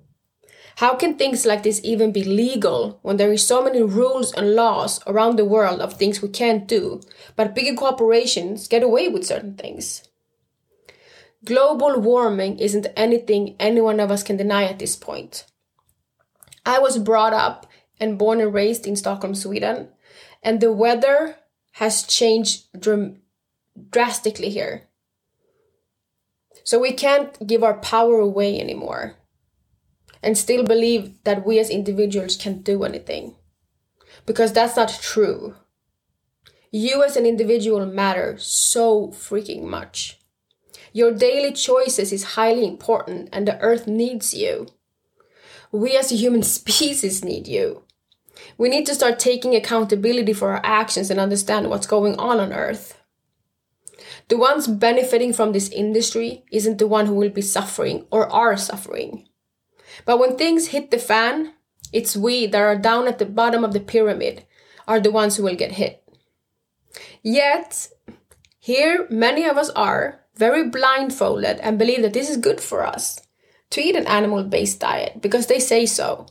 How 0.77 0.95
can 0.97 1.17
things 1.17 1.47
like 1.47 1.63
this 1.63 1.81
even 1.83 2.13
be 2.13 2.23
legal 2.23 2.99
when 3.03 3.17
there 3.17 3.33
is 3.33 3.47
so 3.47 3.65
many 3.65 3.83
rules 3.83 4.33
and 4.33 4.55
laws 4.55 5.01
around 5.07 5.37
the 5.37 5.45
world 5.45 5.81
of 5.81 5.95
things 5.95 6.21
we 6.21 6.29
can't 6.29 6.69
do, 6.69 7.01
but 7.37 7.55
bigger 7.55 7.75
corporations 7.75 8.69
get 8.69 8.83
away 8.83 9.09
with 9.09 9.27
certain 9.27 9.57
things? 9.57 10.10
Global 11.45 11.99
warming 11.99 12.59
isn't 12.59 12.87
anything 12.97 13.57
any 13.59 13.81
one 13.81 13.99
of 13.99 14.11
us 14.11 14.23
can 14.23 14.37
deny 14.37 14.65
at 14.65 14.79
this 14.79 14.95
point. 14.95 15.47
I 16.67 16.79
was 16.79 16.99
brought 16.99 17.33
up 17.33 17.67
and 17.99 18.19
born 18.19 18.41
and 18.41 18.53
raised 18.53 18.87
in 18.87 18.97
Stockholm, 18.97 19.35
Sweden, 19.35 19.89
and 20.43 20.61
the 20.61 20.73
weather 20.73 21.37
has 21.73 22.03
changed 22.03 22.67
dr- 22.79 23.17
drastically 23.91 24.51
here. 24.51 24.89
So 26.63 26.79
we 26.79 26.93
can't 26.93 27.47
give 27.47 27.65
our 27.65 27.79
power 27.79 28.21
away 28.21 28.61
anymore 28.61 29.17
and 30.23 30.37
still 30.37 30.65
believe 30.65 31.23
that 31.25 31.47
we 31.47 31.59
as 31.59 31.71
individuals 31.71 32.37
can't 32.37 32.63
do 32.63 32.85
anything. 32.85 33.37
Because 34.27 34.53
that's 34.53 34.77
not 34.77 34.91
true. 35.01 35.57
You 36.71 37.03
as 37.03 37.17
an 37.17 37.25
individual 37.25 37.87
matter 37.87 38.37
so 38.39 39.09
freaking 39.09 39.65
much. 39.65 40.20
Your 40.93 41.13
daily 41.13 41.53
choices 41.53 42.13
is 42.13 42.35
highly 42.35 42.67
important 42.67 43.29
and 43.33 43.47
the 43.47 43.61
earth 43.61 43.87
needs 43.87 44.35
you. 44.35 44.67
We 45.73 45.97
as 45.97 46.11
a 46.11 46.17
human 46.17 46.43
species 46.59 47.25
need 47.25 47.47
you. 47.47 47.83
We 48.57 48.69
need 48.69 48.87
to 48.87 48.95
start 48.95 49.19
taking 49.19 49.55
accountability 49.55 50.33
for 50.33 50.53
our 50.53 50.61
actions 50.65 51.11
and 51.11 51.21
understand 51.21 51.69
what's 51.69 51.87
going 51.87 52.17
on 52.19 52.41
on 52.41 52.53
earth. 52.53 52.97
The 54.29 54.39
ones 54.39 54.67
benefiting 54.67 55.33
from 55.33 55.53
this 55.53 55.69
industry 55.69 56.45
isn't 56.51 56.79
the 56.79 56.87
one 56.87 57.07
who 57.07 57.15
will 57.15 57.31
be 57.31 57.43
suffering 57.43 58.07
or 58.11 58.31
are 58.33 58.57
suffering. 58.57 59.29
But 60.05 60.19
when 60.19 60.37
things 60.37 60.69
hit 60.69 60.91
the 60.91 60.99
fan, 60.99 61.55
it's 61.93 62.17
we 62.17 62.47
that 62.47 62.61
are 62.61 62.79
down 62.79 63.09
at 63.09 63.19
the 63.19 63.27
bottom 63.27 63.65
of 63.65 63.73
the 63.73 63.81
pyramid 63.81 64.47
are 64.87 65.01
the 65.01 65.11
ones 65.11 65.37
who 65.37 65.43
will 65.43 65.57
get 65.57 65.73
hit. 65.73 66.03
Yet, 67.23 67.89
here 68.59 69.07
many 69.11 69.45
of 69.45 69.59
us 69.59 69.71
are 69.71 70.20
very 70.41 70.69
blindfolded 70.71 71.59
and 71.61 71.79
believe 71.79 72.01
that 72.01 72.15
this 72.15 72.31
is 72.31 72.47
good 72.49 72.61
for 72.63 72.85
us 72.85 73.21
to 73.69 73.83
eat 73.83 73.95
an 73.95 74.07
animal 74.07 74.43
based 74.43 74.81
diet 74.81 75.21
because 75.21 75.47
they 75.47 75.61
say 75.61 75.85
so. 75.85 76.27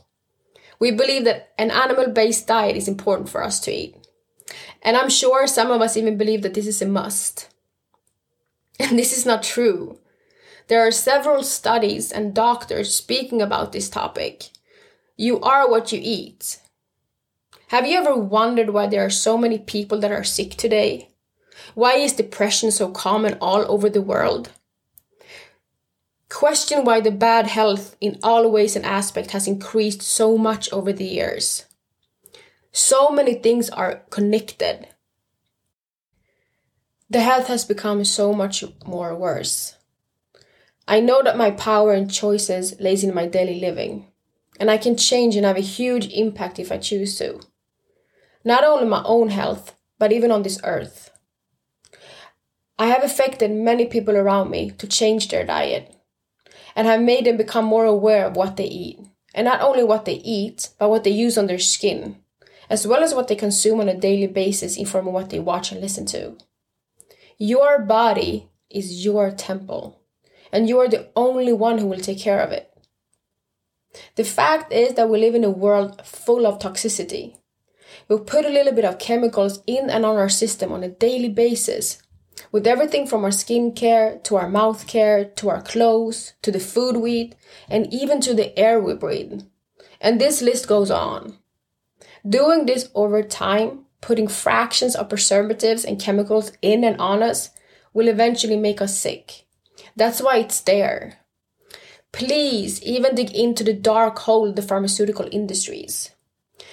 We 0.80 0.90
believe 0.90 1.24
that 1.24 1.52
an 1.56 1.70
animal 1.70 2.08
based 2.08 2.48
diet 2.48 2.76
is 2.76 2.88
important 2.88 3.28
for 3.28 3.44
us 3.44 3.60
to 3.60 3.70
eat. 3.72 3.96
And 4.82 4.96
I'm 4.96 5.10
sure 5.10 5.46
some 5.46 5.70
of 5.70 5.80
us 5.80 5.96
even 5.96 6.18
believe 6.18 6.42
that 6.42 6.54
this 6.54 6.66
is 6.66 6.82
a 6.82 6.86
must. 6.86 7.48
And 8.80 8.98
this 8.98 9.16
is 9.16 9.26
not 9.26 9.42
true. 9.42 9.98
There 10.68 10.80
are 10.86 10.90
several 10.90 11.42
studies 11.42 12.10
and 12.10 12.34
doctors 12.34 12.94
speaking 12.94 13.42
about 13.42 13.72
this 13.72 13.90
topic. 13.90 14.48
You 15.16 15.38
are 15.40 15.70
what 15.70 15.92
you 15.92 16.00
eat. 16.02 16.58
Have 17.68 17.86
you 17.86 17.98
ever 17.98 18.16
wondered 18.16 18.70
why 18.70 18.86
there 18.88 19.04
are 19.04 19.10
so 19.26 19.36
many 19.36 19.58
people 19.58 20.00
that 20.00 20.10
are 20.10 20.24
sick 20.24 20.56
today? 20.56 21.09
Why 21.74 21.94
is 21.94 22.12
depression 22.12 22.70
so 22.70 22.90
common 22.90 23.38
all 23.40 23.64
over 23.70 23.88
the 23.88 24.02
world? 24.02 24.50
Question 26.28 26.84
why 26.84 27.00
the 27.00 27.10
bad 27.10 27.48
health 27.48 27.96
in 28.00 28.18
all 28.22 28.50
ways 28.50 28.76
and 28.76 28.86
aspects 28.86 29.32
has 29.32 29.48
increased 29.48 30.02
so 30.02 30.38
much 30.38 30.72
over 30.72 30.92
the 30.92 31.04
years. 31.04 31.66
So 32.72 33.10
many 33.10 33.34
things 33.34 33.68
are 33.68 34.02
connected. 34.10 34.88
The 37.10 37.20
health 37.20 37.48
has 37.48 37.64
become 37.64 38.04
so 38.04 38.32
much 38.32 38.62
more 38.86 39.16
worse. 39.16 39.76
I 40.86 41.00
know 41.00 41.22
that 41.22 41.36
my 41.36 41.50
power 41.50 41.92
and 41.92 42.10
choices 42.10 42.80
lays 42.80 43.02
in 43.02 43.12
my 43.12 43.26
daily 43.26 43.58
living, 43.58 44.06
and 44.60 44.70
I 44.70 44.78
can 44.78 44.96
change 44.96 45.34
and 45.34 45.44
have 45.44 45.56
a 45.56 45.60
huge 45.60 46.06
impact 46.12 46.60
if 46.60 46.70
I 46.70 46.78
choose 46.78 47.18
to. 47.18 47.40
Not 48.44 48.64
only 48.64 48.86
my 48.86 49.02
own 49.04 49.28
health, 49.30 49.76
but 49.98 50.12
even 50.12 50.30
on 50.30 50.42
this 50.42 50.60
earth. 50.62 51.09
I 52.80 52.86
have 52.86 53.04
affected 53.04 53.50
many 53.50 53.84
people 53.84 54.16
around 54.16 54.50
me 54.50 54.70
to 54.78 54.86
change 54.86 55.28
their 55.28 55.44
diet 55.44 55.94
and 56.74 56.86
have 56.86 57.02
made 57.02 57.26
them 57.26 57.36
become 57.36 57.66
more 57.66 57.84
aware 57.84 58.24
of 58.24 58.36
what 58.36 58.56
they 58.56 58.64
eat. 58.64 58.98
And 59.34 59.44
not 59.44 59.60
only 59.60 59.84
what 59.84 60.06
they 60.06 60.14
eat, 60.14 60.70
but 60.78 60.88
what 60.88 61.04
they 61.04 61.10
use 61.10 61.36
on 61.36 61.46
their 61.46 61.58
skin, 61.58 62.16
as 62.70 62.86
well 62.86 63.04
as 63.04 63.14
what 63.14 63.28
they 63.28 63.36
consume 63.36 63.80
on 63.80 63.90
a 63.90 64.00
daily 64.00 64.26
basis 64.28 64.78
in 64.78 64.86
form 64.86 65.06
of 65.06 65.12
what 65.12 65.28
they 65.28 65.38
watch 65.38 65.70
and 65.70 65.80
listen 65.82 66.06
to. 66.06 66.38
Your 67.36 67.80
body 67.80 68.48
is 68.70 69.04
your 69.04 69.30
temple 69.30 70.00
and 70.50 70.66
you 70.66 70.78
are 70.78 70.88
the 70.88 71.10
only 71.14 71.52
one 71.52 71.76
who 71.76 71.86
will 71.86 72.00
take 72.00 72.18
care 72.18 72.40
of 72.40 72.50
it. 72.50 72.72
The 74.16 74.24
fact 74.24 74.72
is 74.72 74.94
that 74.94 75.10
we 75.10 75.18
live 75.18 75.34
in 75.34 75.44
a 75.44 75.50
world 75.50 76.00
full 76.06 76.46
of 76.46 76.58
toxicity. 76.58 77.36
We 78.08 78.18
put 78.20 78.46
a 78.46 78.48
little 78.48 78.72
bit 78.72 78.86
of 78.86 78.98
chemicals 78.98 79.62
in 79.66 79.90
and 79.90 80.06
on 80.06 80.16
our 80.16 80.30
system 80.30 80.72
on 80.72 80.82
a 80.82 80.88
daily 80.88 81.28
basis, 81.28 82.00
with 82.52 82.66
everything 82.66 83.06
from 83.06 83.24
our 83.24 83.30
skincare 83.30 84.22
to 84.24 84.36
our 84.36 84.48
mouth 84.48 84.86
care 84.86 85.24
to 85.24 85.48
our 85.48 85.62
clothes 85.62 86.34
to 86.42 86.50
the 86.50 86.60
food 86.60 86.96
we 86.96 87.12
eat 87.12 87.36
and 87.68 87.92
even 87.92 88.20
to 88.20 88.34
the 88.34 88.58
air 88.58 88.80
we 88.80 88.94
breathe. 88.94 89.42
And 90.00 90.20
this 90.20 90.40
list 90.40 90.66
goes 90.66 90.90
on. 90.90 91.38
Doing 92.28 92.66
this 92.66 92.88
over 92.94 93.22
time, 93.22 93.86
putting 94.00 94.28
fractions 94.28 94.96
of 94.96 95.08
preservatives 95.08 95.84
and 95.84 96.00
chemicals 96.00 96.52
in 96.62 96.84
and 96.84 96.96
on 96.98 97.22
us, 97.22 97.50
will 97.92 98.08
eventually 98.08 98.56
make 98.56 98.80
us 98.80 98.96
sick 98.98 99.46
that's 99.96 100.22
why 100.22 100.38
it's 100.38 100.60
there. 100.60 101.18
Please 102.12 102.82
even 102.82 103.14
dig 103.14 103.32
into 103.32 103.62
the 103.62 103.72
dark 103.72 104.18
hole 104.20 104.48
of 104.48 104.56
the 104.56 104.62
pharmaceutical 104.62 105.28
industries. 105.30 106.10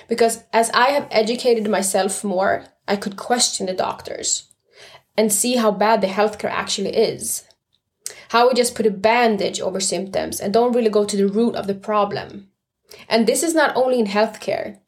Because 0.07 0.43
as 0.53 0.69
I 0.71 0.91
have 0.91 1.07
educated 1.11 1.69
myself 1.69 2.23
more, 2.23 2.65
I 2.87 2.95
could 2.95 3.17
question 3.17 3.65
the 3.67 3.73
doctors 3.73 4.46
and 5.17 5.33
see 5.33 5.55
how 5.55 5.71
bad 5.71 6.01
the 6.01 6.07
healthcare 6.07 6.51
actually 6.51 6.95
is. 6.95 7.43
How 8.29 8.47
we 8.47 8.53
just 8.53 8.75
put 8.75 8.85
a 8.85 8.91
bandage 8.91 9.59
over 9.59 9.79
symptoms 9.79 10.39
and 10.39 10.53
don't 10.53 10.73
really 10.73 10.89
go 10.89 11.03
to 11.05 11.17
the 11.17 11.27
root 11.27 11.55
of 11.55 11.67
the 11.67 11.73
problem. 11.73 12.49
And 13.09 13.25
this 13.25 13.43
is 13.43 13.55
not 13.55 13.75
only 13.75 13.99
in 13.99 14.05
healthcare. 14.05 14.79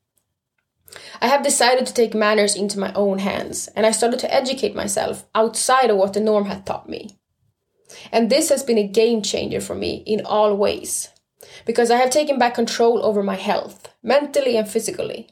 I 1.22 1.28
have 1.28 1.44
decided 1.44 1.86
to 1.86 1.94
take 1.94 2.14
manners 2.14 2.56
into 2.56 2.80
my 2.80 2.94
own 2.94 3.20
hands 3.20 3.68
and 3.76 3.86
I 3.86 3.92
started 3.92 4.20
to 4.22 4.34
educate 4.34 4.76
myself 4.76 5.26
outside 5.36 5.90
of 5.90 5.98
what 5.98 6.14
the 6.14 6.20
norm 6.20 6.46
had 6.46 6.66
taught 6.66 6.90
me. 6.90 7.20
And 8.12 8.30
this 8.30 8.50
has 8.50 8.64
been 8.64 8.78
a 8.78 8.88
game 8.88 9.22
changer 9.22 9.62
for 9.62 9.76
me 9.76 10.04
in 10.06 10.26
all 10.26 10.56
ways 10.56 11.10
because 11.66 11.92
I 11.92 11.98
have 11.98 12.10
taken 12.10 12.38
back 12.38 12.54
control 12.54 13.04
over 13.04 13.24
my 13.24 13.36
health, 13.36 13.94
mentally 14.04 14.58
and 14.58 14.68
physically. 14.68 15.30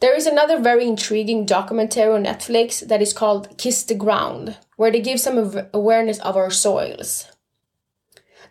There 0.00 0.14
is 0.14 0.26
another 0.26 0.60
very 0.60 0.86
intriguing 0.86 1.46
documentary 1.46 2.12
on 2.12 2.24
Netflix 2.24 2.86
that 2.86 3.00
is 3.00 3.14
called 3.14 3.56
Kiss 3.56 3.82
the 3.82 3.94
Ground, 3.94 4.58
where 4.76 4.90
they 4.90 5.00
give 5.00 5.20
some 5.20 5.68
awareness 5.72 6.18
of 6.18 6.36
our 6.36 6.50
soils. 6.50 7.30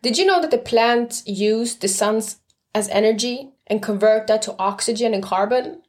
Did 0.02 0.18
you 0.18 0.25
know 0.25 0.42
that 0.42 0.50
the 0.50 0.58
plants 0.58 1.24
use 1.28 1.75
the 1.75 1.88
sun's 1.88 2.38
as 2.74 2.90
energy 2.90 3.52
and 3.68 3.82
convert 3.82 4.25
that 4.28 4.42
to 4.44 4.56
oxygen 4.58 5.14
and 5.14 5.22
carbon? 5.22 5.84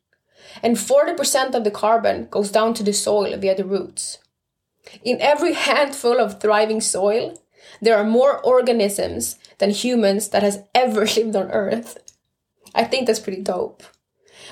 And 0.63 0.77
40% 0.77 1.55
of 1.55 1.65
the 1.65 1.71
carbon 1.71 2.29
goes 2.31 2.51
down 2.51 2.75
to 2.75 2.83
the 2.83 2.93
soil 2.93 3.37
via 3.39 3.55
the 3.55 3.65
roots. 3.65 4.19
In 5.03 5.21
every 5.23 5.53
handful 5.69 6.21
of 6.21 6.39
thriving 6.39 6.83
soil, 6.83 7.41
there 7.81 7.97
are 7.97 8.05
more 8.05 8.45
organisms 8.45 9.39
than 9.59 9.71
humans 9.71 10.29
that 10.29 10.43
has 10.43 10.63
ever 10.75 11.07
lived 11.17 11.35
on 11.35 11.51
earth. 11.51 11.99
I 12.75 12.85
think 12.85 13.07
that's 13.07 13.21
pretty 13.21 13.43
dope. 13.43 13.83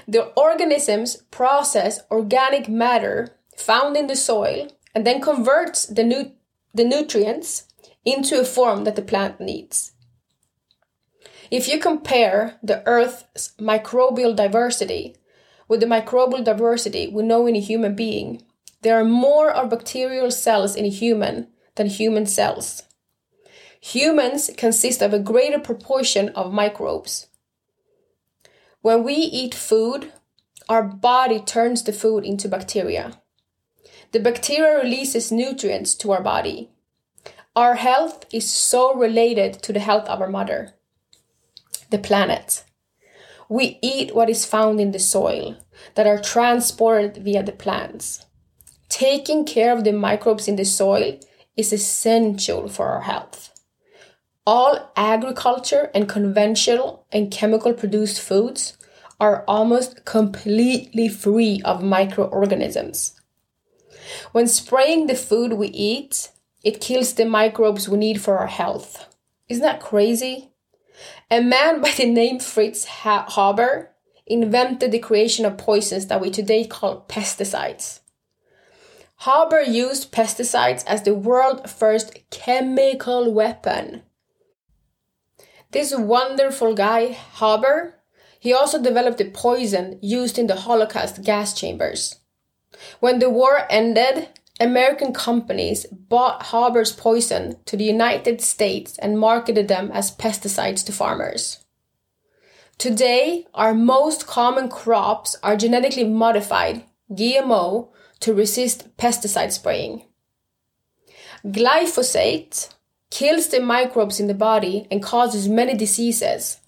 The 0.07 0.27
organisms 0.37 1.17
process 1.31 2.01
organic 2.11 2.69
matter 2.69 3.37
found 3.57 3.97
in 3.97 4.07
the 4.07 4.17
soil 4.17 4.69
and 4.95 5.07
then 5.07 5.21
converts 5.21 5.87
the, 5.87 6.05
nu- 6.05 6.33
the 6.73 6.85
nutrients 6.85 7.65
into 8.05 8.41
a 8.41 8.45
form 8.45 8.85
that 8.85 8.97
the 8.97 9.03
plant 9.03 9.41
needs. 9.41 9.93
If 11.51 11.69
you 11.69 11.79
compare 11.79 12.59
the 12.63 12.87
Earth's 12.87 13.53
microbial 13.59 14.35
diversity 14.35 15.17
with 15.69 15.81
the 15.81 15.87
microbial 15.87 16.45
diversity 16.45 17.09
we 17.09 17.23
know 17.23 17.47
in 17.47 17.57
a 17.57 17.61
human 17.61 17.95
being, 17.95 18.43
there 18.83 18.99
are 18.99 19.05
more 19.05 19.51
of 19.51 19.71
bacterial 19.71 20.31
cells 20.31 20.77
in 20.77 20.85
a 20.85 20.91
human 20.91 21.49
than 21.77 21.87
human 21.87 22.27
cells. 22.27 22.83
Humans 23.81 24.51
consist 24.57 25.03
of 25.03 25.13
a 25.13 25.19
greater 25.19 25.59
proportion 25.59 26.31
of 26.31 26.53
microbes. 26.53 27.27
When 28.85 29.03
we 29.03 29.15
eat 29.15 29.55
food, 29.55 30.13
our 30.69 30.83
body 30.83 31.41
turns 31.41 31.83
the 31.83 31.93
food 31.95 32.23
into 32.23 32.51
bacteria. 32.51 33.19
The 34.13 34.21
bacteria 34.21 34.77
releases 34.77 35.33
nutrients 35.33 35.95
to 35.95 36.13
our 36.13 36.23
body. 36.23 36.69
Our 37.57 37.77
health 37.77 38.27
is 38.31 38.51
so 38.51 38.95
related 38.95 39.55
to 39.63 39.73
the 39.73 39.81
health 39.81 40.07
of 40.07 40.21
our 40.21 40.29
mother, 40.29 40.75
the 41.89 41.97
planet. 41.97 42.63
We 43.49 43.79
eat 43.81 44.15
what 44.15 44.29
is 44.29 44.45
found 44.45 44.79
in 44.83 44.93
the 44.93 44.99
soil 44.99 45.57
that 45.95 46.07
are 46.07 46.21
transported 46.21 47.17
via 47.25 47.43
the 47.43 47.53
plants. 47.53 48.27
Taking 48.91 49.47
care 49.47 49.73
of 49.73 49.85
the 49.85 49.95
microbes 49.95 50.47
in 50.47 50.57
the 50.57 50.67
soil 50.67 51.19
is 51.57 51.73
essential 51.73 52.69
for 52.69 52.89
our 52.89 53.01
health. 53.01 53.54
All 54.47 54.93
agriculture 54.95 55.91
and 55.95 56.07
conventional 56.07 57.07
and 57.11 57.31
chemical 57.31 57.73
produced 57.73 58.21
foods 58.21 58.77
are 59.19 59.43
almost 59.49 60.05
completely 60.05 61.09
free 61.09 61.63
of 61.65 61.83
microorganisms. 61.83 63.19
When 64.33 64.47
spraying 64.47 65.07
the 65.07 65.15
food 65.15 65.55
we 65.55 65.69
eat, 65.69 66.31
it 66.63 66.83
kills 66.83 67.15
the 67.15 67.25
microbes 67.25 67.89
we 67.89 67.97
need 67.97 68.21
for 68.21 68.37
our 68.37 68.47
health. 68.47 69.15
Isn't 69.49 69.63
that 69.63 69.81
crazy? 69.81 70.51
A 71.31 71.41
man 71.41 71.81
by 71.83 71.93
the 71.93 72.05
name 72.05 72.39
Fritz 72.39 72.85
Haber 72.85 73.93
invented 74.27 74.93
the 74.93 74.99
creation 74.99 75.47
of 75.47 75.57
poisons 75.57 76.07
that 76.09 76.21
we 76.21 76.31
today 76.31 76.67
call 76.67 77.07
pesticides. 77.09 78.01
Haber 79.21 79.63
used 79.63 80.13
pesticides 80.13 80.85
as 80.87 81.03
the 81.03 81.15
world's 81.15 81.73
first 81.73 82.19
chemical 82.31 83.33
weapon. 83.33 84.03
This 85.75 85.93
wonderful 85.93 86.73
guy, 86.73 87.07
Haber, 87.41 87.97
he 88.39 88.53
also 88.53 88.81
developed 88.81 89.19
the 89.19 89.29
poison 89.29 89.99
used 90.01 90.39
in 90.39 90.47
the 90.47 90.55
Holocaust 90.55 91.25
gas 91.25 91.53
chambers. 91.53 92.21
When 93.01 93.19
the 93.19 93.29
war 93.29 93.67
ended, 93.69 94.29
American 94.61 95.13
companies 95.13 95.85
bought 95.87 96.45
Haber's 96.53 96.93
poison 96.93 97.57
to 97.65 97.77
the 97.77 97.83
United 97.83 98.41
States 98.41 98.97
and 98.99 99.19
marketed 99.19 99.67
them 99.67 99.91
as 99.93 100.17
pesticides 100.17 100.87
to 100.87 100.93
farmers. 100.93 101.65
Today, 102.79 103.49
our 103.53 103.75
most 103.75 104.29
common 104.29 104.69
crops 104.69 105.35
are 105.43 105.57
genetically 105.57 106.05
modified, 106.05 106.85
GMO, 107.11 107.89
to 108.21 108.33
resist 108.33 108.97
pesticide 108.97 109.51
spraying. 109.51 110.05
Glyphosate 111.45 112.73
kills 113.11 113.49
the 113.49 113.61
microbes 113.61 114.21
in 114.21 114.27
the 114.27 114.35
body 114.35 114.87
and 114.91 115.03
causes 115.03 115.49
many 115.49 115.75
diseases. 115.75 116.61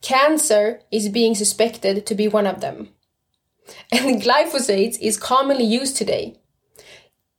Cancer 0.00 0.80
is 0.90 1.08
being 1.08 1.34
suspected 1.34 2.06
to 2.06 2.14
be 2.14 2.28
one 2.28 2.46
of 2.46 2.60
them. 2.60 2.88
And 3.92 4.20
glyphosate 4.20 4.98
is 5.00 5.16
commonly 5.16 5.64
used 5.64 5.96
today. 5.96 6.36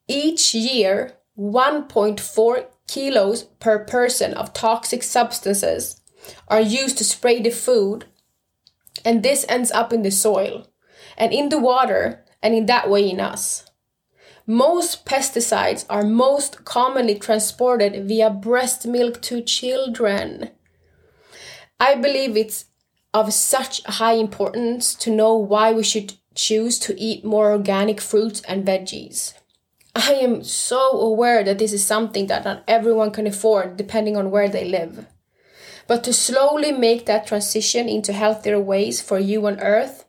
Each 0.07 0.53
year, 0.55 1.13
1.4 1.37 2.65
kilos 2.87 3.43
per 3.59 3.85
person 3.85 4.33
of 4.33 4.53
toxic 4.53 5.03
substances 5.03 6.01
are 6.47 6.61
used 6.61 6.97
to 6.97 7.03
spray 7.03 7.41
the 7.41 7.49
food, 7.49 8.05
and 9.03 9.23
this 9.23 9.45
ends 9.49 9.71
up 9.71 9.91
in 9.91 10.03
the 10.03 10.11
soil 10.11 10.67
and 11.17 11.33
in 11.33 11.49
the 11.49 11.59
water, 11.59 12.23
and 12.41 12.53
in 12.53 12.65
that 12.65 12.89
way 12.89 13.09
in 13.09 13.19
us. 13.19 13.65
Most 14.45 15.05
pesticides 15.05 15.85
are 15.89 16.03
most 16.03 16.65
commonly 16.65 17.15
transported 17.15 18.05
via 18.05 18.29
breast 18.29 18.85
milk 18.85 19.21
to 19.21 19.41
children. 19.41 20.49
I 21.79 21.95
believe 21.95 22.35
it's 22.35 22.65
of 23.13 23.33
such 23.33 23.83
high 23.85 24.13
importance 24.13 24.95
to 24.95 25.11
know 25.11 25.33
why 25.35 25.71
we 25.71 25.83
should 25.83 26.15
choose 26.35 26.77
to 26.79 26.99
eat 26.99 27.23
more 27.23 27.51
organic 27.53 28.01
fruits 28.01 28.41
and 28.41 28.65
veggies. 28.67 29.33
I 29.95 30.13
am 30.15 30.43
so 30.43 30.91
aware 30.91 31.45
that 31.45 31.57
this 31.57 31.71
is 31.71 31.85
something 31.85 32.27
that 32.27 32.43
not 32.43 32.63
everyone 32.67 33.11
can 33.11 33.27
afford 33.27 33.77
depending 33.77 34.17
on 34.17 34.29
where 34.29 34.49
they 34.49 34.65
live. 34.65 35.05
But 35.87 36.03
to 36.03 36.11
slowly 36.11 36.73
make 36.73 37.05
that 37.05 37.27
transition 37.27 37.87
into 37.87 38.11
healthier 38.11 38.59
ways 38.59 38.99
for 39.01 39.19
you 39.19 39.47
on 39.47 39.61
earth 39.61 40.03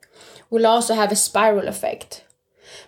will 0.49 0.67
also 0.67 0.93
have 0.93 1.11
a 1.13 1.15
spiral 1.15 1.69
effect. 1.69 2.24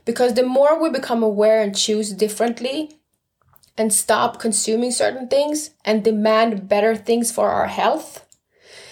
Because 0.06 0.34
the 0.34 0.43
more 0.43 0.82
we 0.82 0.89
become 0.89 1.23
aware 1.23 1.62
and 1.62 1.76
choose 1.76 2.12
differently 2.12 3.00
and 3.78 3.93
stop 3.93 4.39
consuming 4.39 4.91
certain 4.91 5.28
things 5.28 5.71
and 5.86 6.04
demand 6.04 6.67
better 6.67 6.95
things 6.95 7.32
for 7.32 7.50
our 7.50 7.67
health 7.67 8.26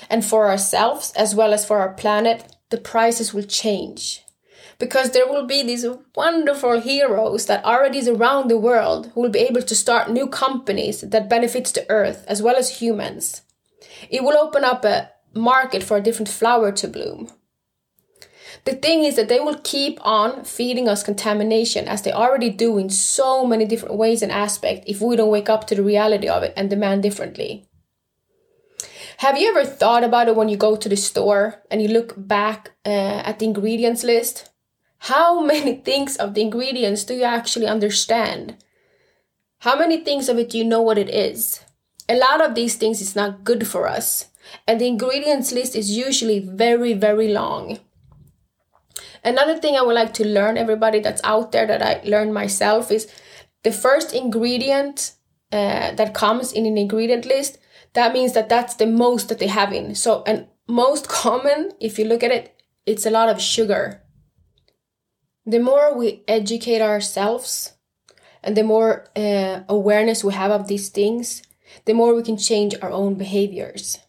and 0.10 0.24
for 0.24 0.48
ourselves 0.48 1.12
as 1.16 1.34
well 1.34 1.54
as 1.54 1.66
for 1.66 1.80
our 1.80 1.94
planet, 1.94 2.56
the 2.70 2.78
prices 2.78 3.34
will 3.34 3.44
change 3.44 4.22
because 4.78 5.12
there 5.12 5.28
will 5.28 5.46
be 5.46 5.64
these 5.64 5.86
wonderful 6.16 6.82
heroes 6.82 7.46
that 7.46 7.64
already 7.64 7.98
is 7.98 8.10
around 8.10 8.50
the 8.50 8.58
world 8.58 9.10
who 9.14 9.22
will 9.22 9.30
be 9.30 9.40
able 9.40 9.62
to 9.62 9.76
start 9.76 10.12
new 10.12 10.28
companies 10.28 11.02
that 11.02 11.30
benefits 11.30 11.72
the 11.72 11.90
earth 11.90 12.26
as 12.28 12.42
well 12.42 12.58
as 12.58 12.82
humans 12.82 13.42
it 14.10 14.24
will 14.24 14.38
open 14.38 14.64
up 14.64 14.86
a 14.86 15.10
market 15.34 15.84
for 15.84 15.98
a 15.98 16.02
different 16.02 16.30
flower 16.30 16.72
to 16.72 16.88
bloom. 16.88 17.30
The 18.66 18.74
thing 18.74 19.04
is 19.04 19.16
that 19.16 19.30
they 19.30 19.40
will 19.40 19.60
keep 19.64 20.00
on 20.02 20.44
feeding 20.44 20.88
us 20.88 21.04
contamination 21.04 21.88
as 21.88 22.02
they 22.02 22.12
already 22.12 22.50
do 22.50 22.78
in 22.78 22.90
so 22.90 23.46
many 23.46 23.66
different 23.66 23.96
ways 23.96 24.22
and 24.22 24.32
aspects 24.32 24.86
if 24.88 25.02
we 25.02 25.16
don't 25.16 25.30
wake 25.30 25.50
up 25.50 25.68
to 25.68 25.76
the 25.76 25.84
reality 25.84 26.28
of 26.28 26.44
it 26.44 26.54
and 26.58 26.70
demand 26.70 27.04
differently. 27.04 27.68
Have 29.20 29.38
you 29.38 29.50
ever 29.50 29.64
thought 29.64 30.04
about 30.04 30.28
it 30.28 30.36
when 30.36 30.50
you 30.50 30.58
go 30.58 30.76
to 30.76 30.90
the 30.90 30.98
store 30.98 31.64
and 31.72 31.82
you 31.82 31.88
look 31.88 32.14
back 32.18 32.72
uh, 32.86 33.22
at 33.24 33.40
the 33.40 33.46
ingredients 33.46 34.04
list? 34.04 34.50
How 34.98 35.42
many 35.54 35.76
things 35.76 36.18
of 36.18 36.34
the 36.34 36.42
ingredients 36.42 37.04
do 37.04 37.14
you 37.14 37.24
actually 37.24 37.68
understand? 37.68 38.58
How 39.60 39.78
many 39.78 40.04
things 40.04 40.28
of 40.28 40.38
it 40.38 40.50
do 40.50 40.58
you 40.58 40.66
know 40.66 40.82
what 40.82 40.98
it 40.98 41.10
is? 41.10 41.62
a 42.08 42.16
lot 42.16 42.42
of 42.42 42.56
these 42.56 42.76
things 42.76 43.02
is 43.02 43.16
not 43.16 43.44
good 43.44 43.68
for 43.68 43.88
us 43.88 44.26
and 44.68 44.80
the 44.80 44.88
ingredients 44.88 45.52
list 45.52 45.76
is 45.76 45.98
usually 45.98 46.40
very 46.40 46.94
very 46.94 47.28
long 47.28 47.80
another 49.26 49.58
thing 49.58 49.76
i 49.76 49.82
would 49.82 49.96
like 49.96 50.14
to 50.14 50.26
learn 50.26 50.58
everybody 50.58 51.00
that's 51.00 51.22
out 51.24 51.52
there 51.52 51.68
that 51.68 51.82
i 51.82 52.02
learned 52.08 52.34
myself 52.34 52.92
is 52.92 53.12
the 53.64 53.72
first 53.72 54.14
ingredient 54.14 55.14
uh, 55.52 55.92
that 55.96 56.14
comes 56.14 56.52
in 56.52 56.66
an 56.66 56.78
ingredient 56.78 57.26
list 57.26 57.58
that 57.94 58.14
means 58.14 58.34
that 58.34 58.50
that's 58.50 58.76
the 58.76 58.86
most 58.86 59.30
that 59.30 59.40
they 59.40 59.48
have 59.48 59.74
in 59.74 59.96
so 59.96 60.24
and 60.26 60.48
most 60.68 61.08
common 61.24 61.72
if 61.80 62.00
you 62.00 62.06
look 62.06 62.24
at 62.24 62.32
it 62.32 62.62
it's 62.86 63.06
a 63.06 63.12
lot 63.12 63.30
of 63.30 63.42
sugar 63.42 64.02
the 65.46 65.60
more 65.60 65.96
we 65.96 66.24
educate 66.28 66.82
ourselves 66.82 67.74
and 68.44 68.56
the 68.56 68.64
more 68.64 69.08
uh, 69.16 69.62
awareness 69.68 70.24
we 70.24 70.34
have 70.34 70.52
of 70.52 70.68
these 70.68 70.90
things 70.90 71.42
the 71.84 71.94
more 71.94 72.16
we 72.16 72.24
can 72.24 72.38
change 72.38 72.76
our 72.82 72.92
own 72.92 73.16
behaviors. 73.16 74.00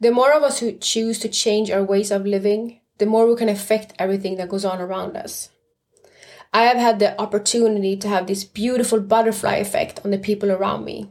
The 0.00 0.10
more 0.10 0.32
of 0.32 0.42
us 0.42 0.60
who 0.60 0.72
choose 0.72 1.18
to 1.20 1.28
change 1.28 1.70
our 1.70 1.84
ways 1.84 2.10
of 2.10 2.26
living, 2.26 2.79
the 3.00 3.06
more 3.06 3.26
we 3.26 3.34
can 3.34 3.48
affect 3.48 3.94
everything 3.98 4.36
that 4.36 4.48
goes 4.48 4.64
on 4.64 4.80
around 4.80 5.16
us. 5.16 5.48
I 6.52 6.64
have 6.64 6.76
had 6.76 6.98
the 6.98 7.18
opportunity 7.20 7.96
to 7.96 8.08
have 8.08 8.26
this 8.26 8.44
beautiful 8.44 9.00
butterfly 9.00 9.56
effect 9.56 10.00
on 10.04 10.10
the 10.10 10.18
people 10.18 10.52
around 10.52 10.84
me. 10.84 11.08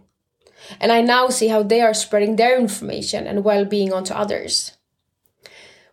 And 0.79 0.91
I 0.91 1.01
now 1.01 1.29
see 1.29 1.47
how 1.47 1.63
they 1.63 1.81
are 1.81 1.93
spreading 1.93 2.35
their 2.35 2.59
information 2.59 3.25
and 3.25 3.43
well 3.43 3.65
being 3.65 3.91
onto 3.91 4.13
others. 4.13 4.77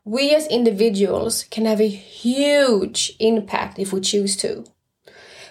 We 0.05 0.35
as 0.35 0.47
individuals 0.49 1.45
can 1.45 1.65
have 1.65 1.81
a 1.81 1.89
huge 1.89 3.17
impact 3.19 3.79
if 3.79 3.93
we 3.93 4.01
choose 4.01 4.37
to. 4.39 4.65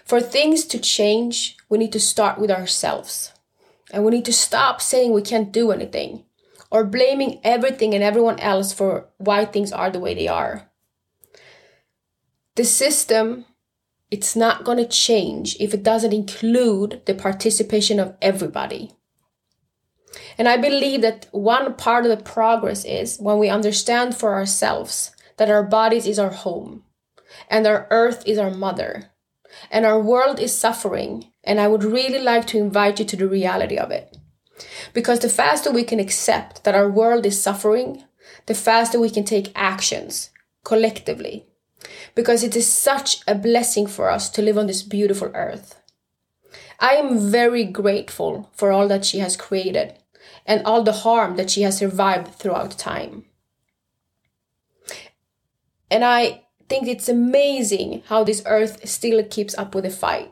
For 0.05 0.21
things 0.21 0.65
to 0.65 0.79
change, 0.79 1.57
we 1.69 1.77
need 1.79 1.91
to 1.93 1.99
start 1.99 2.37
with 2.37 2.51
ourselves. 2.51 3.33
And 3.91 4.05
we 4.05 4.11
need 4.11 4.25
to 4.25 4.33
stop 4.33 4.81
saying 4.81 5.11
we 5.11 5.21
can't 5.21 5.51
do 5.51 5.71
anything 5.71 6.24
or 6.75 6.83
blaming 6.83 7.39
everything 7.41 7.93
and 7.93 8.03
everyone 8.03 8.37
else 8.37 8.73
for 8.73 9.07
why 9.17 9.45
things 9.45 9.71
are 9.71 9.89
the 9.89 9.99
way 9.99 10.13
they 10.13 10.27
are. 10.27 10.69
The 12.55 12.65
system 12.65 13.45
it's 14.11 14.35
not 14.35 14.65
going 14.65 14.77
to 14.77 14.87
change 14.87 15.55
if 15.59 15.73
it 15.73 15.83
doesn't 15.83 16.13
include 16.13 17.01
the 17.05 17.13
participation 17.13 17.99
of 17.99 18.15
everybody. 18.21 18.91
And 20.37 20.47
I 20.47 20.57
believe 20.57 21.01
that 21.01 21.27
one 21.31 21.73
part 21.75 22.05
of 22.05 22.11
the 22.11 22.23
progress 22.23 22.83
is 22.85 23.17
when 23.19 23.39
we 23.39 23.49
understand 23.49 24.15
for 24.15 24.33
ourselves 24.33 25.11
that 25.37 25.49
our 25.49 25.63
bodies 25.63 26.05
is 26.05 26.19
our 26.19 26.29
home 26.29 26.83
and 27.49 27.65
our 27.65 27.87
earth 27.89 28.21
is 28.25 28.37
our 28.37 28.51
mother 28.51 29.11
and 29.71 29.85
our 29.85 29.99
world 29.99 30.39
is 30.39 30.57
suffering. 30.57 31.31
And 31.43 31.59
I 31.59 31.67
would 31.67 31.83
really 31.83 32.19
like 32.19 32.45
to 32.47 32.57
invite 32.57 32.99
you 32.99 33.05
to 33.05 33.15
the 33.15 33.27
reality 33.27 33.77
of 33.77 33.91
it. 33.91 34.15
Because 34.93 35.19
the 35.19 35.29
faster 35.29 35.71
we 35.71 35.83
can 35.83 35.99
accept 35.99 36.63
that 36.63 36.75
our 36.75 36.89
world 36.89 37.25
is 37.25 37.41
suffering, 37.41 38.03
the 38.45 38.55
faster 38.55 38.99
we 38.99 39.09
can 39.09 39.23
take 39.23 39.51
actions 39.55 40.29
collectively. 40.63 41.45
Because 42.15 42.43
it 42.43 42.55
is 42.55 42.71
such 42.71 43.21
a 43.27 43.35
blessing 43.35 43.87
for 43.87 44.09
us 44.09 44.29
to 44.31 44.41
live 44.41 44.57
on 44.57 44.67
this 44.67 44.81
beautiful 44.81 45.31
earth. 45.33 45.81
I 46.79 46.93
am 46.95 47.19
very 47.19 47.63
grateful 47.63 48.49
for 48.53 48.71
all 48.71 48.87
that 48.87 49.05
she 49.05 49.19
has 49.19 49.37
created 49.37 49.93
and 50.45 50.63
all 50.65 50.83
the 50.83 50.91
harm 50.91 51.35
that 51.37 51.49
she 51.49 51.61
has 51.61 51.77
survived 51.77 52.35
throughout 52.35 52.77
time. 52.77 53.25
And 55.89 56.03
I 56.03 56.43
think 56.67 56.87
it's 56.87 57.09
amazing 57.09 58.03
how 58.07 58.23
this 58.23 58.43
earth 58.45 58.87
still 58.87 59.23
keeps 59.23 59.57
up 59.57 59.75
with 59.75 59.83
the 59.83 59.89
fight. 59.89 60.31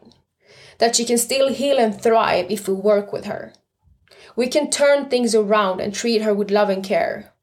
That 0.79 0.95
she 0.95 1.05
can 1.05 1.17
still 1.17 1.53
heal 1.53 1.77
and 1.77 1.99
thrive 1.99 2.47
if 2.49 2.67
we 2.67 2.73
work 2.73 3.13
with 3.13 3.25
her. 3.25 3.53
We 4.35 4.47
can 4.47 4.69
turn 4.69 5.09
things 5.09 5.35
around 5.35 5.79
and 5.79 5.93
treat 5.93 6.21
her 6.21 6.33
with 6.33 6.51
love 6.51 6.69
and 6.69 6.83
care. 6.83 7.33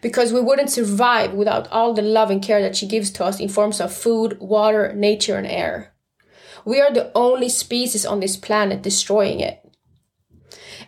Because 0.00 0.32
we 0.32 0.40
wouldn't 0.40 0.70
survive 0.70 1.32
without 1.32 1.68
all 1.68 1.92
the 1.92 2.02
love 2.02 2.30
and 2.30 2.42
care 2.42 2.62
that 2.62 2.76
she 2.76 2.86
gives 2.86 3.10
to 3.12 3.24
us 3.24 3.40
in 3.40 3.48
forms 3.48 3.80
of 3.80 3.92
food, 3.92 4.38
water, 4.40 4.92
nature, 4.94 5.36
and 5.36 5.46
air. 5.46 5.92
We 6.64 6.80
are 6.80 6.92
the 6.92 7.12
only 7.14 7.48
species 7.48 8.04
on 8.04 8.20
this 8.20 8.36
planet 8.36 8.82
destroying 8.82 9.40
it. 9.40 9.62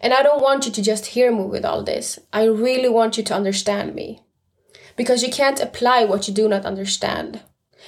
And 0.00 0.12
I 0.12 0.22
don't 0.22 0.42
want 0.42 0.66
you 0.66 0.72
to 0.72 0.82
just 0.82 1.06
hear 1.06 1.30
me 1.30 1.44
with 1.44 1.64
all 1.64 1.82
this. 1.82 2.18
I 2.32 2.44
really 2.44 2.88
want 2.88 3.16
you 3.16 3.24
to 3.24 3.34
understand 3.34 3.94
me 3.94 4.22
because 4.96 5.22
you 5.22 5.30
can't 5.30 5.60
apply 5.60 6.04
what 6.04 6.26
you 6.26 6.34
do 6.34 6.48
not 6.48 6.66
understand, 6.66 7.40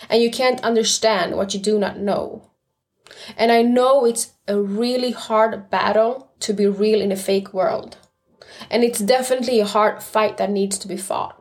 and 0.09 0.23
you 0.23 0.31
can't 0.31 0.63
understand 0.63 1.37
what 1.37 1.53
you 1.53 1.61
do 1.61 1.79
not 1.79 1.99
know. 1.99 2.53
And 3.37 3.51
I 3.51 3.63
know 3.63 4.05
it's 4.05 4.33
a 4.47 4.59
really 4.59 5.11
hard 5.11 5.69
battle 5.69 6.30
to 6.41 6.53
be 6.53 6.67
real 6.67 7.01
in 7.01 7.13
a 7.13 7.17
fake 7.17 7.55
world. 7.55 7.97
And 8.71 8.85
it's 8.85 8.99
definitely 9.01 9.61
a 9.61 9.67
hard 9.67 10.03
fight 10.03 10.37
that 10.37 10.51
needs 10.51 10.79
to 10.79 10.89
be 10.89 10.97
fought. 10.97 11.37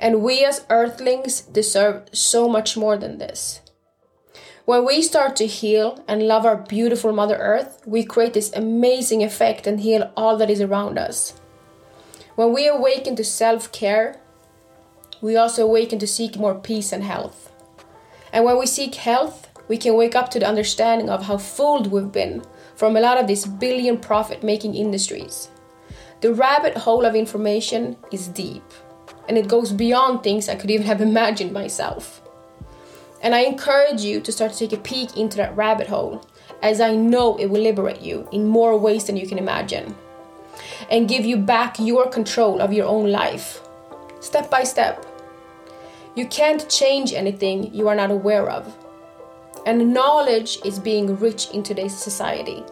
And 0.00 0.22
we 0.22 0.44
as 0.44 0.64
earthlings 0.70 1.42
deserve 1.42 2.08
so 2.12 2.48
much 2.48 2.76
more 2.76 2.96
than 2.96 3.18
this. 3.18 3.60
When 4.64 4.84
we 4.84 5.00
start 5.00 5.34
to 5.36 5.46
heal 5.46 6.04
and 6.06 6.28
love 6.28 6.44
our 6.44 6.56
beautiful 6.56 7.12
Mother 7.12 7.36
Earth, 7.36 7.80
we 7.86 8.04
create 8.04 8.34
this 8.34 8.52
amazing 8.52 9.22
effect 9.22 9.66
and 9.66 9.80
heal 9.80 10.12
all 10.16 10.36
that 10.36 10.50
is 10.50 10.60
around 10.60 10.98
us. 10.98 11.32
When 12.34 12.52
we 12.52 12.68
awaken 12.68 13.16
to 13.16 13.24
self 13.24 13.72
care, 13.72 14.20
we 15.20 15.36
also 15.36 15.64
awaken 15.64 15.98
to 16.00 16.06
seek 16.06 16.36
more 16.36 16.54
peace 16.54 16.92
and 16.92 17.02
health. 17.02 17.50
And 18.32 18.44
when 18.44 18.58
we 18.58 18.66
seek 18.66 18.94
health, 18.96 19.48
we 19.68 19.76
can 19.76 19.94
wake 19.94 20.14
up 20.14 20.30
to 20.30 20.38
the 20.38 20.46
understanding 20.46 21.08
of 21.08 21.24
how 21.24 21.38
fooled 21.38 21.90
we've 21.90 22.12
been 22.12 22.44
from 22.78 22.96
a 22.96 23.00
lot 23.00 23.18
of 23.18 23.26
these 23.26 23.44
billion 23.44 23.98
profit 23.98 24.44
making 24.44 24.76
industries. 24.76 25.50
The 26.20 26.32
rabbit 26.32 26.76
hole 26.76 27.04
of 27.04 27.16
information 27.16 27.96
is 28.12 28.28
deep, 28.28 28.62
and 29.28 29.36
it 29.36 29.48
goes 29.48 29.72
beyond 29.72 30.22
things 30.22 30.48
I 30.48 30.54
could 30.54 30.70
even 30.70 30.86
have 30.86 31.00
imagined 31.00 31.52
myself. 31.52 32.22
And 33.20 33.34
I 33.34 33.40
encourage 33.40 34.02
you 34.02 34.20
to 34.20 34.30
start 34.30 34.52
to 34.52 34.58
take 34.58 34.72
a 34.72 34.80
peek 34.80 35.16
into 35.16 35.36
that 35.38 35.56
rabbit 35.56 35.88
hole, 35.88 36.24
as 36.62 36.80
I 36.80 36.94
know 36.94 37.36
it 37.36 37.46
will 37.46 37.62
liberate 37.62 38.00
you 38.00 38.28
in 38.30 38.46
more 38.46 38.78
ways 38.78 39.06
than 39.06 39.16
you 39.16 39.26
can 39.26 39.38
imagine, 39.38 39.96
and 40.88 41.08
give 41.08 41.24
you 41.24 41.36
back 41.36 41.80
your 41.80 42.08
control 42.08 42.60
of 42.60 42.72
your 42.72 42.86
own 42.86 43.10
life, 43.10 43.60
step 44.20 44.48
by 44.52 44.62
step. 44.62 45.04
You 46.14 46.28
can't 46.28 46.70
change 46.70 47.12
anything 47.12 47.74
you 47.74 47.88
are 47.88 47.96
not 47.96 48.12
aware 48.12 48.48
of. 48.48 48.72
And 49.68 49.92
knowledge 49.92 50.60
is 50.64 50.78
being 50.78 51.18
rich 51.18 51.50
in 51.50 51.62
today's 51.62 51.94
society. 51.94 52.64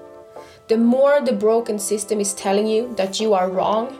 The 0.68 0.78
more 0.78 1.20
the 1.20 1.34
broken 1.34 1.78
system 1.78 2.20
is 2.20 2.32
telling 2.32 2.66
you 2.66 2.94
that 2.94 3.20
you 3.20 3.34
are 3.34 3.50
wrong, 3.50 3.98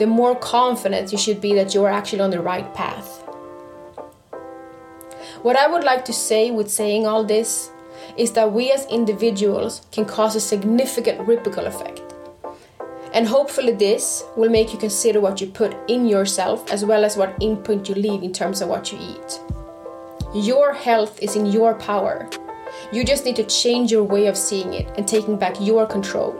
the 0.00 0.08
more 0.08 0.34
confident 0.34 1.12
you 1.12 1.18
should 1.18 1.40
be 1.40 1.54
that 1.54 1.72
you 1.72 1.84
are 1.84 1.92
actually 1.92 2.22
on 2.22 2.30
the 2.30 2.40
right 2.40 2.74
path. 2.74 3.22
What 5.42 5.54
I 5.54 5.68
would 5.68 5.84
like 5.84 6.04
to 6.06 6.12
say 6.12 6.50
with 6.50 6.68
saying 6.68 7.06
all 7.06 7.22
this 7.22 7.70
is 8.16 8.32
that 8.32 8.52
we 8.52 8.72
as 8.72 8.86
individuals 8.86 9.82
can 9.92 10.04
cause 10.04 10.34
a 10.34 10.40
significant 10.40 11.20
ripple 11.28 11.64
effect. 11.64 12.02
And 13.14 13.28
hopefully, 13.28 13.74
this 13.74 14.24
will 14.36 14.50
make 14.50 14.72
you 14.72 14.80
consider 14.80 15.20
what 15.20 15.40
you 15.40 15.46
put 15.46 15.76
in 15.88 16.08
yourself 16.08 16.72
as 16.72 16.84
well 16.84 17.04
as 17.04 17.16
what 17.16 17.36
input 17.40 17.88
you 17.88 17.94
leave 17.94 18.24
in 18.24 18.32
terms 18.32 18.60
of 18.60 18.68
what 18.68 18.90
you 18.90 18.98
eat. 19.00 19.59
Your 20.32 20.72
health 20.72 21.20
is 21.20 21.34
in 21.34 21.46
your 21.46 21.74
power. 21.74 22.30
You 22.92 23.02
just 23.02 23.24
need 23.24 23.34
to 23.34 23.42
change 23.42 23.90
your 23.90 24.04
way 24.04 24.28
of 24.28 24.36
seeing 24.36 24.74
it 24.74 24.88
and 24.96 25.06
taking 25.06 25.36
back 25.36 25.56
your 25.60 25.88
control. 25.88 26.38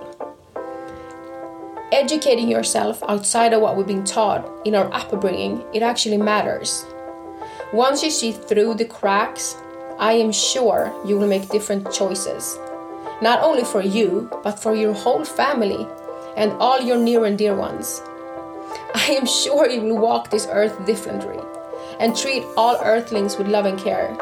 Educating 1.91 2.49
yourself 2.49 3.03
outside 3.09 3.53
of 3.53 3.61
what 3.61 3.77
we've 3.77 3.89
been 3.89 4.05
taught 4.05 4.49
in 4.65 4.77
our 4.77 4.89
upbringing, 4.95 5.65
it 5.75 5.83
actually 5.83 6.19
matters. 6.19 6.87
Once 7.73 8.01
you 8.01 8.13
see 8.13 8.31
through 8.31 8.75
the 8.75 8.85
cracks, 8.85 9.57
I 9.99 10.13
am 10.13 10.31
sure 10.31 10.95
you 11.05 11.19
will 11.19 11.27
make 11.27 11.49
different 11.49 11.93
choices. 11.93 12.57
Not 13.21 13.43
only 13.43 13.65
for 13.65 13.83
you, 13.83 14.31
but 14.45 14.61
for 14.61 14.73
your 14.73 14.93
whole 14.95 15.25
family 15.25 15.85
and 16.37 16.53
all 16.61 16.81
your 16.81 16.97
near 16.97 17.25
and 17.25 17.37
dear 17.37 17.57
ones. 17.57 18.01
I 18.95 19.17
am 19.19 19.27
sure 19.27 19.69
you 19.69 19.81
will 19.81 19.99
walk 19.99 20.31
this 20.31 20.47
earth 20.49 20.87
differently 20.87 21.41
and 22.01 22.17
treat 22.17 22.45
all 22.57 22.77
earthlings 22.83 23.37
with 23.37 23.47
love 23.47 23.67
and 23.67 23.79
care. 23.79 24.17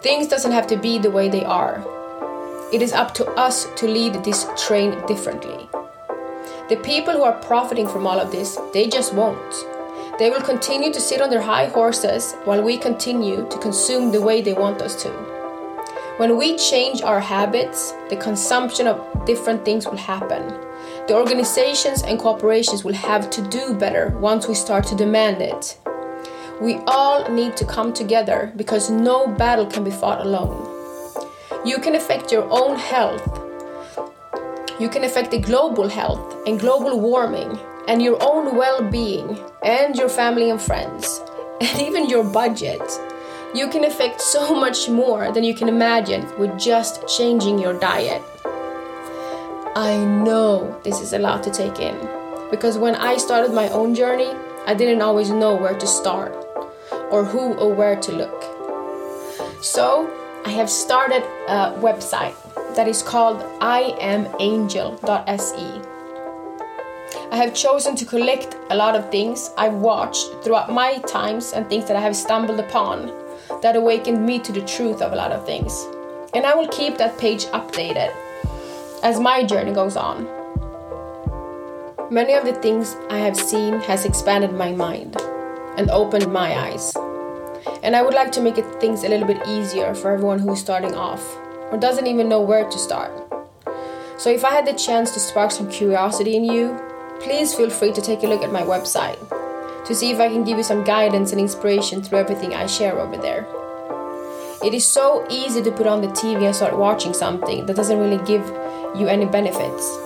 Things 0.00 0.26
doesn't 0.26 0.52
have 0.52 0.66
to 0.68 0.76
be 0.76 0.98
the 0.98 1.10
way 1.10 1.28
they 1.28 1.44
are. 1.44 1.84
It 2.72 2.82
is 2.82 2.92
up 2.92 3.14
to 3.14 3.26
us 3.32 3.66
to 3.76 3.86
lead 3.86 4.24
this 4.24 4.46
train 4.56 5.06
differently. 5.06 5.68
The 6.68 6.80
people 6.82 7.14
who 7.14 7.22
are 7.22 7.40
profiting 7.40 7.86
from 7.86 8.06
all 8.06 8.18
of 8.18 8.32
this, 8.32 8.58
they 8.72 8.88
just 8.88 9.14
won't. 9.14 9.54
They 10.18 10.30
will 10.30 10.42
continue 10.42 10.92
to 10.92 11.00
sit 11.00 11.20
on 11.20 11.30
their 11.30 11.40
high 11.40 11.66
horses 11.66 12.34
while 12.44 12.62
we 12.62 12.76
continue 12.76 13.48
to 13.48 13.58
consume 13.58 14.10
the 14.10 14.20
way 14.20 14.42
they 14.42 14.52
want 14.54 14.82
us 14.82 15.00
to. 15.02 15.10
When 16.18 16.36
we 16.36 16.56
change 16.56 17.02
our 17.02 17.20
habits, 17.20 17.94
the 18.10 18.16
consumption 18.16 18.88
of 18.88 19.24
different 19.24 19.64
things 19.64 19.86
will 19.86 19.96
happen. 19.96 20.48
The 21.06 21.14
organizations 21.14 22.02
and 22.02 22.18
corporations 22.18 22.84
will 22.84 22.94
have 22.94 23.30
to 23.30 23.42
do 23.48 23.74
better 23.74 24.08
once 24.18 24.48
we 24.48 24.54
start 24.54 24.84
to 24.88 24.96
demand 24.96 25.40
it. 25.40 25.78
We 26.60 26.78
all 26.88 27.30
need 27.30 27.56
to 27.58 27.64
come 27.64 27.92
together 27.92 28.52
because 28.56 28.90
no 28.90 29.28
battle 29.28 29.66
can 29.66 29.84
be 29.84 29.92
fought 29.92 30.26
alone. 30.26 30.66
You 31.64 31.78
can 31.78 31.94
affect 31.94 32.32
your 32.32 32.48
own 32.50 32.76
health. 32.76 33.22
You 34.80 34.88
can 34.88 35.04
affect 35.04 35.30
the 35.30 35.38
global 35.38 35.88
health 35.88 36.34
and 36.48 36.58
global 36.58 36.98
warming 36.98 37.56
and 37.86 38.02
your 38.02 38.18
own 38.20 38.56
well 38.56 38.82
being 38.82 39.38
and 39.62 39.94
your 39.94 40.08
family 40.08 40.50
and 40.50 40.60
friends 40.60 41.20
and 41.60 41.80
even 41.80 42.08
your 42.08 42.24
budget. 42.24 42.82
You 43.54 43.68
can 43.68 43.84
affect 43.84 44.20
so 44.20 44.52
much 44.52 44.88
more 44.88 45.30
than 45.30 45.44
you 45.44 45.54
can 45.54 45.68
imagine 45.68 46.26
with 46.40 46.58
just 46.58 47.06
changing 47.06 47.60
your 47.60 47.78
diet. 47.78 48.22
I 49.76 49.96
know 49.96 50.76
this 50.82 51.00
is 51.00 51.12
a 51.12 51.20
lot 51.20 51.44
to 51.44 51.52
take 51.52 51.78
in 51.78 51.96
because 52.50 52.78
when 52.78 52.96
I 52.96 53.16
started 53.16 53.52
my 53.52 53.68
own 53.68 53.94
journey, 53.94 54.32
I 54.66 54.74
didn't 54.74 55.02
always 55.02 55.30
know 55.30 55.54
where 55.54 55.78
to 55.78 55.86
start 55.86 56.47
or 57.10 57.24
who 57.24 57.54
or 57.54 57.72
where 57.74 57.96
to 57.96 58.12
look. 58.12 58.42
So, 59.62 60.08
I 60.44 60.50
have 60.50 60.70
started 60.70 61.22
a 61.48 61.74
website 61.80 62.34
that 62.74 62.86
is 62.88 63.02
called 63.02 63.40
iamangel.se. 63.60 65.02
I 67.30 67.36
have 67.36 67.54
chosen 67.54 67.96
to 67.96 68.04
collect 68.04 68.56
a 68.70 68.76
lot 68.76 68.94
of 68.94 69.10
things 69.10 69.50
I've 69.58 69.74
watched 69.74 70.30
throughout 70.42 70.72
my 70.72 70.98
times 70.98 71.52
and 71.52 71.68
things 71.68 71.86
that 71.86 71.96
I 71.96 72.00
have 72.00 72.16
stumbled 72.16 72.60
upon 72.60 73.12
that 73.62 73.76
awakened 73.76 74.24
me 74.24 74.38
to 74.40 74.52
the 74.52 74.64
truth 74.64 75.02
of 75.02 75.12
a 75.12 75.16
lot 75.16 75.32
of 75.32 75.44
things. 75.44 75.86
And 76.34 76.46
I 76.46 76.54
will 76.54 76.68
keep 76.68 76.98
that 76.98 77.18
page 77.18 77.46
updated 77.46 78.14
as 79.02 79.18
my 79.18 79.42
journey 79.44 79.72
goes 79.72 79.96
on. 79.96 80.26
Many 82.10 82.34
of 82.34 82.44
the 82.44 82.54
things 82.54 82.96
I 83.10 83.18
have 83.18 83.36
seen 83.36 83.80
has 83.80 84.04
expanded 84.04 84.52
my 84.52 84.72
mind 84.72 85.16
and 85.78 85.90
opened 85.90 86.30
my 86.30 86.54
eyes. 86.54 86.92
And 87.82 87.96
I 87.96 88.02
would 88.02 88.12
like 88.12 88.32
to 88.32 88.42
make 88.42 88.58
it 88.58 88.80
things 88.80 89.04
a 89.04 89.08
little 89.08 89.26
bit 89.26 89.46
easier 89.48 89.94
for 89.94 90.10
everyone 90.10 90.40
who 90.40 90.52
is 90.52 90.60
starting 90.60 90.94
off 90.94 91.24
or 91.70 91.78
doesn't 91.78 92.06
even 92.06 92.28
know 92.28 92.42
where 92.42 92.68
to 92.68 92.78
start. 92.78 93.12
So 94.18 94.28
if 94.28 94.44
I 94.44 94.50
had 94.50 94.66
the 94.66 94.74
chance 94.74 95.12
to 95.12 95.20
spark 95.20 95.52
some 95.52 95.70
curiosity 95.70 96.36
in 96.36 96.44
you, 96.44 96.78
please 97.20 97.54
feel 97.54 97.70
free 97.70 97.92
to 97.92 98.02
take 98.02 98.24
a 98.24 98.26
look 98.26 98.42
at 98.42 98.52
my 98.52 98.62
website 98.62 99.18
to 99.86 99.94
see 99.94 100.10
if 100.10 100.20
I 100.20 100.28
can 100.28 100.44
give 100.44 100.58
you 100.58 100.64
some 100.64 100.84
guidance 100.84 101.32
and 101.32 101.40
inspiration 101.40 102.02
through 102.02 102.18
everything 102.18 102.52
I 102.52 102.66
share 102.66 102.98
over 102.98 103.16
there. 103.16 103.46
It 104.62 104.74
is 104.74 104.84
so 104.84 105.26
easy 105.30 105.62
to 105.62 105.70
put 105.70 105.86
on 105.86 106.02
the 106.02 106.08
TV 106.08 106.44
and 106.44 106.54
start 106.54 106.76
watching 106.76 107.14
something 107.14 107.64
that 107.64 107.76
doesn't 107.76 107.98
really 107.98 108.22
give 108.24 108.44
you 108.96 109.06
any 109.06 109.24
benefits. 109.24 109.96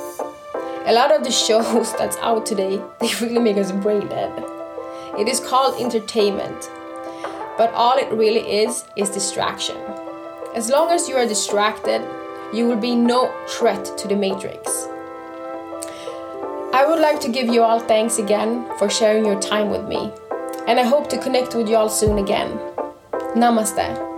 A 0.85 0.93
lot 0.93 1.11
of 1.11 1.25
the 1.25 1.31
shows 1.47 1.93
that's 1.95 2.17
out 2.19 2.45
today, 2.45 2.81
they 3.01 3.15
really 3.21 3.39
make 3.39 3.57
us 3.57 3.73
brain 3.73 4.07
dead. 4.07 4.62
It 5.19 5.29
is 5.29 5.41
called 5.41 5.81
entertainment, 5.81 6.71
but 7.59 7.73
all 7.75 7.99
it 7.99 8.11
really 8.13 8.65
is 8.65 8.85
is 8.97 9.11
distraction. 9.11 9.77
As 10.55 10.71
long 10.71 10.91
as 10.91 11.09
you 11.09 11.17
are 11.17 11.27
distracted, 11.27 12.03
you 12.53 12.67
will 12.67 12.77
be 12.77 12.95
no 12.95 13.33
threat 13.49 13.85
to 13.99 14.09
the 14.09 14.17
matrix. 14.17 14.89
I 16.73 16.87
would 16.89 17.01
like 17.01 17.21
to 17.21 17.29
give 17.29 17.49
you 17.49 17.63
all 17.63 17.79
thanks 17.79 18.19
again 18.19 18.67
for 18.79 18.89
sharing 18.89 19.27
your 19.27 19.41
time 19.41 19.71
with 19.71 19.87
me, 19.87 20.11
and 20.67 20.81
I 20.81 20.85
hope 20.85 21.09
to 21.11 21.19
connect 21.19 21.55
with 21.55 21.69
you 21.69 21.77
all 21.77 21.91
soon 21.91 22.19
again. 22.19 22.59
Namaste. 23.35 24.12